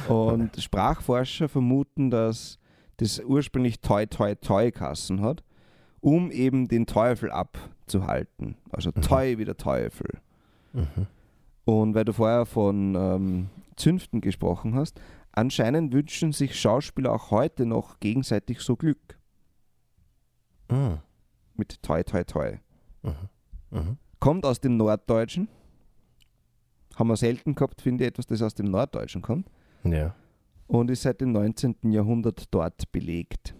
Und 0.08 0.60
Sprachforscher 0.60 1.48
vermuten, 1.48 2.10
dass 2.10 2.58
das 2.98 3.20
ursprünglich 3.20 3.80
Toi 3.80 4.06
Toi 4.06 4.34
Toi 4.36 4.70
Kassen 4.70 5.20
hat, 5.20 5.42
um 6.02 6.30
eben 6.30 6.68
den 6.68 6.84
Teufel 6.84 7.30
abzuhalten. 7.30 8.56
Also 8.70 8.90
Mhm. 8.94 9.00
Toi 9.00 9.38
wie 9.38 9.44
der 9.46 9.56
Teufel. 9.56 10.18
Mhm. 10.74 11.06
Und 11.64 11.94
weil 11.94 12.04
du 12.04 12.12
vorher 12.12 12.44
von 12.44 12.94
ähm, 12.94 13.48
Zünften 13.76 14.20
gesprochen 14.20 14.74
hast, 14.74 15.00
anscheinend 15.30 15.94
wünschen 15.94 16.32
sich 16.32 16.60
Schauspieler 16.60 17.12
auch 17.12 17.30
heute 17.30 17.64
noch 17.64 17.98
gegenseitig 18.00 18.60
so 18.60 18.76
Glück 18.76 19.18
Mhm. 20.70 20.98
mit 21.56 21.82
Toi 21.82 22.02
Toi 22.02 22.24
Toi. 22.24 22.56
Kommt 24.20 24.44
aus 24.44 24.60
dem 24.60 24.76
Norddeutschen. 24.76 25.48
Haben 26.96 27.08
wir 27.08 27.16
selten 27.16 27.54
gehabt, 27.54 27.80
finde 27.80 28.04
ich, 28.04 28.08
etwas, 28.08 28.26
das 28.26 28.42
aus 28.42 28.54
dem 28.54 28.66
Norddeutschen 28.66 29.22
kommt. 29.22 29.48
Ja. 29.84 30.14
Und 30.66 30.90
ist 30.90 31.02
seit 31.02 31.20
dem 31.20 31.32
19. 31.32 31.90
Jahrhundert 31.90 32.46
dort 32.52 32.90
belegt. 32.92 33.54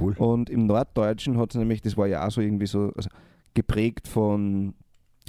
Cool. 0.00 0.14
Und 0.18 0.50
im 0.50 0.66
Norddeutschen 0.66 1.38
hat 1.38 1.50
es 1.50 1.56
nämlich, 1.56 1.80
das 1.80 1.96
war 1.96 2.06
ja 2.06 2.26
auch 2.26 2.30
so 2.30 2.40
irgendwie 2.40 2.66
so 2.66 2.92
also 2.94 3.08
geprägt 3.54 4.06
von 4.06 4.74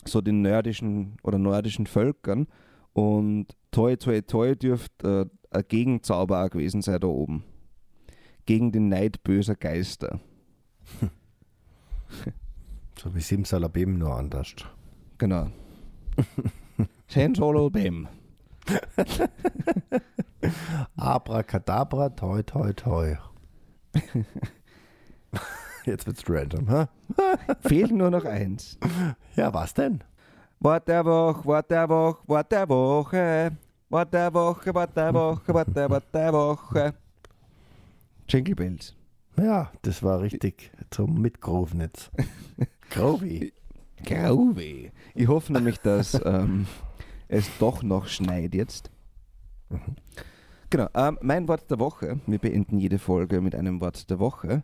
so 0.05 0.21
den 0.21 0.41
nordischen 0.41 1.17
oder 1.23 1.37
nordischen 1.37 1.87
Völkern. 1.87 2.47
Und 2.93 3.55
Toi 3.71 3.95
Toi 3.95 4.21
Toi 4.21 4.55
dürfte 4.55 5.29
äh, 5.51 5.57
ein 5.57 5.63
Gegenzauber 5.67 6.43
auch 6.43 6.49
gewesen 6.49 6.81
sein 6.81 6.99
da 6.99 7.07
oben. 7.07 7.43
Gegen 8.45 8.71
den 8.71 8.89
Neid 8.89 9.23
böser 9.23 9.55
Geister. 9.55 10.19
So 13.01 13.15
wie 13.15 13.21
Simsalabim, 13.21 13.97
nur 13.97 14.13
anders. 14.13 14.55
Genau. 15.17 15.47
Bem. 17.71 18.07
Abracadabra, 20.97 22.09
toi, 22.15 22.41
toi, 22.43 22.73
toi. 22.73 23.17
Jetzt 25.85 26.05
wird's 26.05 26.23
random, 26.27 26.69
hä? 26.69 26.87
Fehlt 27.61 27.91
nur 27.91 28.09
noch 28.11 28.25
eins. 28.25 28.77
Ja, 29.35 29.53
was 29.53 29.73
denn? 29.73 30.03
Wort 30.59 30.87
der 30.87 31.05
Woche, 31.05 31.45
Wort 31.45 31.71
der 31.71 31.89
Woche, 31.89 32.27
Wort 32.27 32.51
der 32.51 32.69
Woche. 32.69 33.51
Wort 33.89 34.13
der 34.13 34.33
Woche, 34.33 34.75
Wort 34.75 34.95
der 34.95 35.13
Woche, 35.13 35.53
Wort 35.53 35.75
der, 35.75 35.89
Wort 35.89 36.03
der 36.13 36.33
Woche. 36.33 36.93
Jingle 38.27 38.55
Bells. 38.55 38.95
Ja, 39.37 39.71
das 39.81 40.03
war 40.03 40.21
richtig 40.21 40.71
zum 40.91 41.19
Mitgroven 41.21 41.81
jetzt. 41.81 42.11
Grovi. 42.91 43.53
Grauweh. 44.05 44.91
Ich 45.15 45.27
hoffe 45.27 45.53
nämlich, 45.53 45.79
dass 45.79 46.13
ähm, 46.25 46.67
es 47.29 47.49
doch 47.59 47.81
noch 47.83 48.07
schneit 48.07 48.53
jetzt. 48.53 48.91
Genau, 50.69 50.87
ähm, 50.93 51.17
mein 51.21 51.47
Wort 51.47 51.71
der 51.71 51.79
Woche, 51.79 52.19
wir 52.27 52.39
beenden 52.39 52.77
jede 52.77 52.99
Folge 52.99 53.39
mit 53.39 53.55
einem 53.55 53.79
Wort 53.79 54.09
der 54.09 54.19
Woche, 54.19 54.63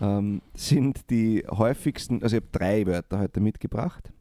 ähm, 0.00 0.42
sind 0.54 1.08
die 1.10 1.44
häufigsten, 1.48 2.22
also 2.22 2.36
ich 2.36 2.42
habe 2.42 2.58
drei 2.58 2.86
Wörter 2.86 3.20
heute 3.20 3.40
mitgebracht. 3.40 4.12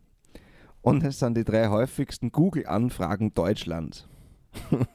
Und 0.82 1.04
es 1.04 1.20
sind 1.20 1.36
die 1.36 1.44
drei 1.44 1.68
häufigsten 1.68 2.32
Google-Anfragen 2.32 3.34
Deutschlands. 3.34 4.08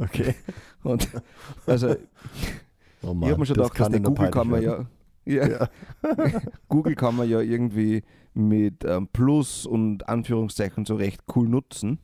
Okay. 0.00 0.34
Und 0.82 1.08
also 1.66 1.96
Oh 3.02 3.16
ich 3.20 3.28
habe 3.28 3.38
mir 3.38 3.46
schon 3.46 3.56
gedacht, 3.56 3.78
dass 3.78 3.90
der 3.90 4.00
nur 4.00 4.14
Google 4.14 4.30
kann 4.30 4.48
man 4.48 4.62
ja, 4.62 4.86
ja, 5.28 5.68
Google 6.68 6.94
kann 6.94 7.16
man 7.16 7.28
ja 7.28 7.40
irgendwie 7.40 8.02
mit 8.34 8.84
ähm, 8.84 9.08
Plus 9.12 9.66
und 9.66 10.08
Anführungszeichen 10.08 10.84
so 10.84 10.96
recht 10.96 11.22
cool 11.34 11.48
nutzen. 11.48 11.98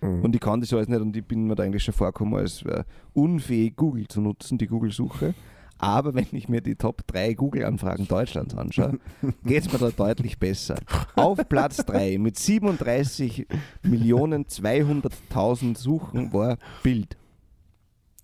Mhm. 0.00 0.22
Und 0.22 0.34
ich 0.34 0.40
kann 0.40 0.60
das 0.60 0.72
alles 0.72 0.88
nicht 0.88 1.00
und 1.00 1.16
ich 1.16 1.24
bin 1.24 1.46
mir 1.46 1.54
da 1.54 1.64
eigentlich 1.64 1.84
schon 1.84 1.94
vorgekommen, 1.94 2.34
als 2.34 2.64
wär 2.64 2.84
unfähig, 3.12 3.76
Google 3.76 4.08
zu 4.08 4.20
nutzen, 4.20 4.58
die 4.58 4.66
Google-Suche. 4.66 5.34
Aber 5.78 6.14
wenn 6.14 6.26
ich 6.30 6.48
mir 6.48 6.60
die 6.60 6.76
Top 6.76 7.04
3 7.08 7.34
Google-Anfragen 7.34 8.06
Deutschlands 8.06 8.54
anschaue, 8.54 9.00
geht 9.44 9.66
es 9.66 9.72
mir 9.72 9.80
da 9.80 9.90
deutlich 9.90 10.38
besser. 10.38 10.76
Auf 11.16 11.40
Platz 11.48 11.84
3 11.84 12.18
mit 12.18 12.38
37 12.38 13.48
Millionen 13.82 14.44
200.000 14.44 15.76
Suchen 15.76 16.32
war 16.32 16.56
Bild. 16.84 17.16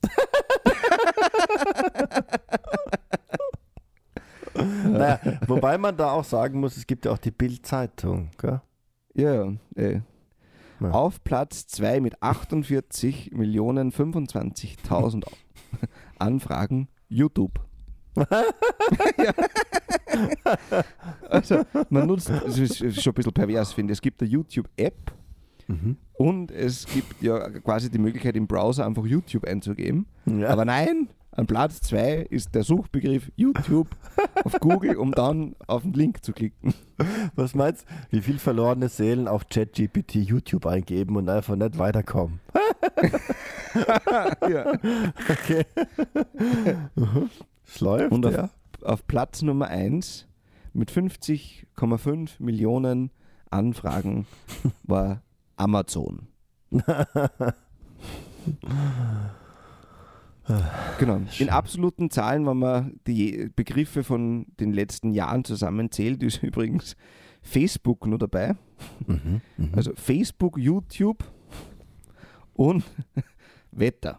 Naja, 4.89 5.21
wobei 5.47 5.79
man 5.79 5.97
da 5.97 6.13
auch 6.13 6.25
sagen 6.25 6.61
muss, 6.61 6.77
es 6.77 6.87
gibt 6.87 7.05
ja 7.05 7.13
auch 7.13 7.19
die 7.19 7.31
Bild-Zeitung. 7.31 8.31
Ja, 8.43 8.63
ja. 9.15 9.53
Äh. 9.77 10.01
Ja. 10.81 10.91
Auf 10.93 11.25
Platz 11.25 11.67
2 11.67 12.01
mit 12.01 12.23
48 12.23 13.33
Millionen 13.33 13.91
25.000 13.91 15.25
Anfragen 16.19 16.89
YouTube. 17.09 17.59
ja. 18.17 19.33
Also, 21.29 21.65
man 21.91 22.07
nutzt, 22.07 22.31
das 22.31 22.59
ist 22.59 23.03
schon 23.03 23.13
ein 23.13 23.15
bisschen 23.15 23.33
pervers, 23.33 23.73
finde 23.73 23.93
ich. 23.93 23.99
Es 23.99 24.03
gibt 24.03 24.21
eine 24.23 24.31
YouTube-App 24.31 25.13
und 26.15 26.51
es 26.51 26.87
gibt 26.87 27.23
ja 27.23 27.51
quasi 27.61 27.91
die 27.91 27.99
Möglichkeit, 27.99 28.37
im 28.37 28.47
Browser 28.47 28.87
einfach 28.87 29.05
YouTube 29.05 29.45
einzugeben. 29.45 30.07
Ja. 30.25 30.49
Aber 30.49 30.65
nein, 30.65 31.09
an 31.39 31.47
Platz 31.47 31.81
2 31.83 32.27
ist 32.31 32.57
der 32.57 32.65
Suchbegriff 32.65 33.31
YouTube 33.37 33.87
auf 34.43 34.59
Google, 34.59 34.97
um 34.97 35.13
dann 35.13 35.55
auf 35.69 35.83
den 35.83 35.93
Link 35.93 36.25
zu 36.25 36.33
klicken. 36.33 36.75
Was 37.37 37.55
meinst 37.55 37.87
du, 38.11 38.17
wie 38.17 38.23
viel 38.23 38.41
verlorene 38.41 38.89
Seelen 38.89 39.29
auf 39.29 39.49
ChatGPT 39.49 40.17
YouTube 40.17 40.67
eingeben 40.67 41.17
und 41.17 41.29
einfach 41.29 41.55
nicht 41.55 41.79
weiterkommen? 41.79 42.41
ja. 44.51 44.73
Okay. 45.31 45.65
Es 47.65 47.81
läuft, 47.81 48.11
Und 48.11 48.27
auf, 48.27 48.35
ja. 48.35 48.51
auf 48.83 49.07
Platz 49.07 49.43
Nummer 49.43 49.69
1 49.69 50.27
mit 50.73 50.91
50,5 50.91 52.31
Millionen 52.41 53.13
Anfragen 53.49 54.27
war 54.83 55.23
Amazon. 55.57 56.27
genau. 60.99 61.21
In 61.39 61.49
absoluten 61.51 62.11
Zahlen, 62.11 62.47
wenn 62.47 62.59
man 62.59 63.01
die 63.07 63.51
Begriffe 63.55 64.05
von 64.05 64.47
den 64.61 64.73
letzten 64.73 65.13
Jahren 65.13 65.45
zusammenzählt, 65.45 66.23
ist 66.23 66.43
übrigens 66.43 66.97
Facebook 67.43 68.07
nur 68.07 68.19
dabei. 68.19 68.55
Mhm. 69.07 69.41
Mhm. 69.57 69.73
Also 69.75 69.93
Facebook, 69.95 70.59
YouTube 70.59 71.25
und 72.55 72.85
Wetter. 73.71 74.19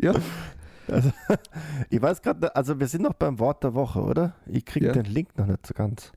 ja, 0.00 0.14
Ich 1.90 2.00
weiß 2.00 2.22
gerade, 2.22 2.54
also 2.54 2.78
wir 2.78 2.86
sind 2.86 3.02
noch 3.02 3.14
beim 3.14 3.38
Wort 3.40 3.64
der 3.64 3.74
Woche, 3.74 4.00
oder? 4.02 4.34
Ich 4.46 4.64
kriege 4.64 4.86
Ja. 4.86 4.92
den 4.92 5.06
Link 5.06 5.36
noch 5.36 5.46
nicht 5.46 5.66
so 5.66 5.74
ganz. 5.74 6.12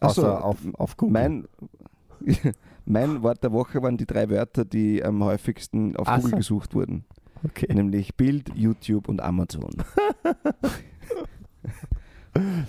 Ach 0.00 0.10
so, 0.10 0.22
Außer 0.22 0.44
auf, 0.44 0.56
auf 0.74 0.96
Google. 0.96 1.12
Mein, 1.12 1.48
mein 2.84 3.22
Wort 3.22 3.42
der 3.42 3.52
Woche 3.52 3.82
waren 3.82 3.96
die 3.96 4.06
drei 4.06 4.28
Wörter, 4.30 4.64
die 4.64 5.02
am 5.04 5.22
häufigsten 5.24 5.96
auf 5.96 6.08
Ach 6.08 6.16
Google 6.16 6.30
so. 6.30 6.36
gesucht 6.36 6.74
wurden. 6.74 7.04
okay. 7.44 7.72
Nämlich 7.72 8.14
Bild, 8.16 8.50
YouTube 8.54 9.08
und 9.08 9.20
Amazon. 9.22 9.70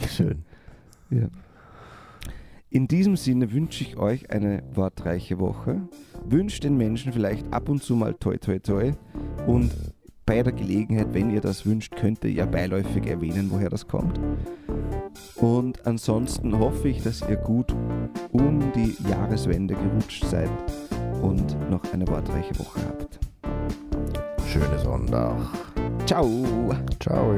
Schön. 0.10 0.44
Ja. 1.10 1.28
In 2.70 2.88
diesem 2.88 3.16
Sinne 3.16 3.52
wünsche 3.52 3.84
ich 3.84 3.98
euch 3.98 4.32
eine 4.32 4.64
wortreiche 4.74 5.40
Woche. 5.40 5.88
Wünsche 6.26 6.60
den 6.60 6.76
Menschen 6.76 7.14
vielleicht 7.14 7.54
ab 7.54 7.70
und 7.70 7.84
zu 7.84 7.96
mal 7.96 8.16
toi 8.16 8.38
toi 8.38 8.58
toi. 8.60 8.94
Und 9.46 9.72
bei 10.26 10.42
der 10.42 10.54
Gelegenheit, 10.54 11.08
wenn 11.14 11.30
ihr 11.30 11.42
das 11.42 11.66
wünscht, 11.66 11.96
könnt 11.96 12.24
ihr 12.24 12.32
ja 12.32 12.46
beiläufig 12.46 13.06
erwähnen, 13.08 13.50
woher 13.52 13.70
das 13.70 13.88
kommt. 13.88 14.20
Und 15.36 15.86
ansonsten 15.86 16.58
hoffe 16.58 16.90
ich, 16.90 17.04
dass 17.04 17.22
ihr 17.30 17.36
gut 17.36 17.74
um 18.32 18.72
die 18.74 18.96
Jahreswende 19.10 19.76
gerutscht 19.76 20.26
seid 20.26 20.50
und 21.22 21.70
noch 21.70 21.82
eine 21.94 22.08
wortreiche 22.08 22.58
Woche 22.60 22.80
habt. 22.88 23.20
Schöne 24.48 24.80
Sonntag. 24.80 25.38
Ciao! 26.06 26.76
Ciao. 27.00 27.36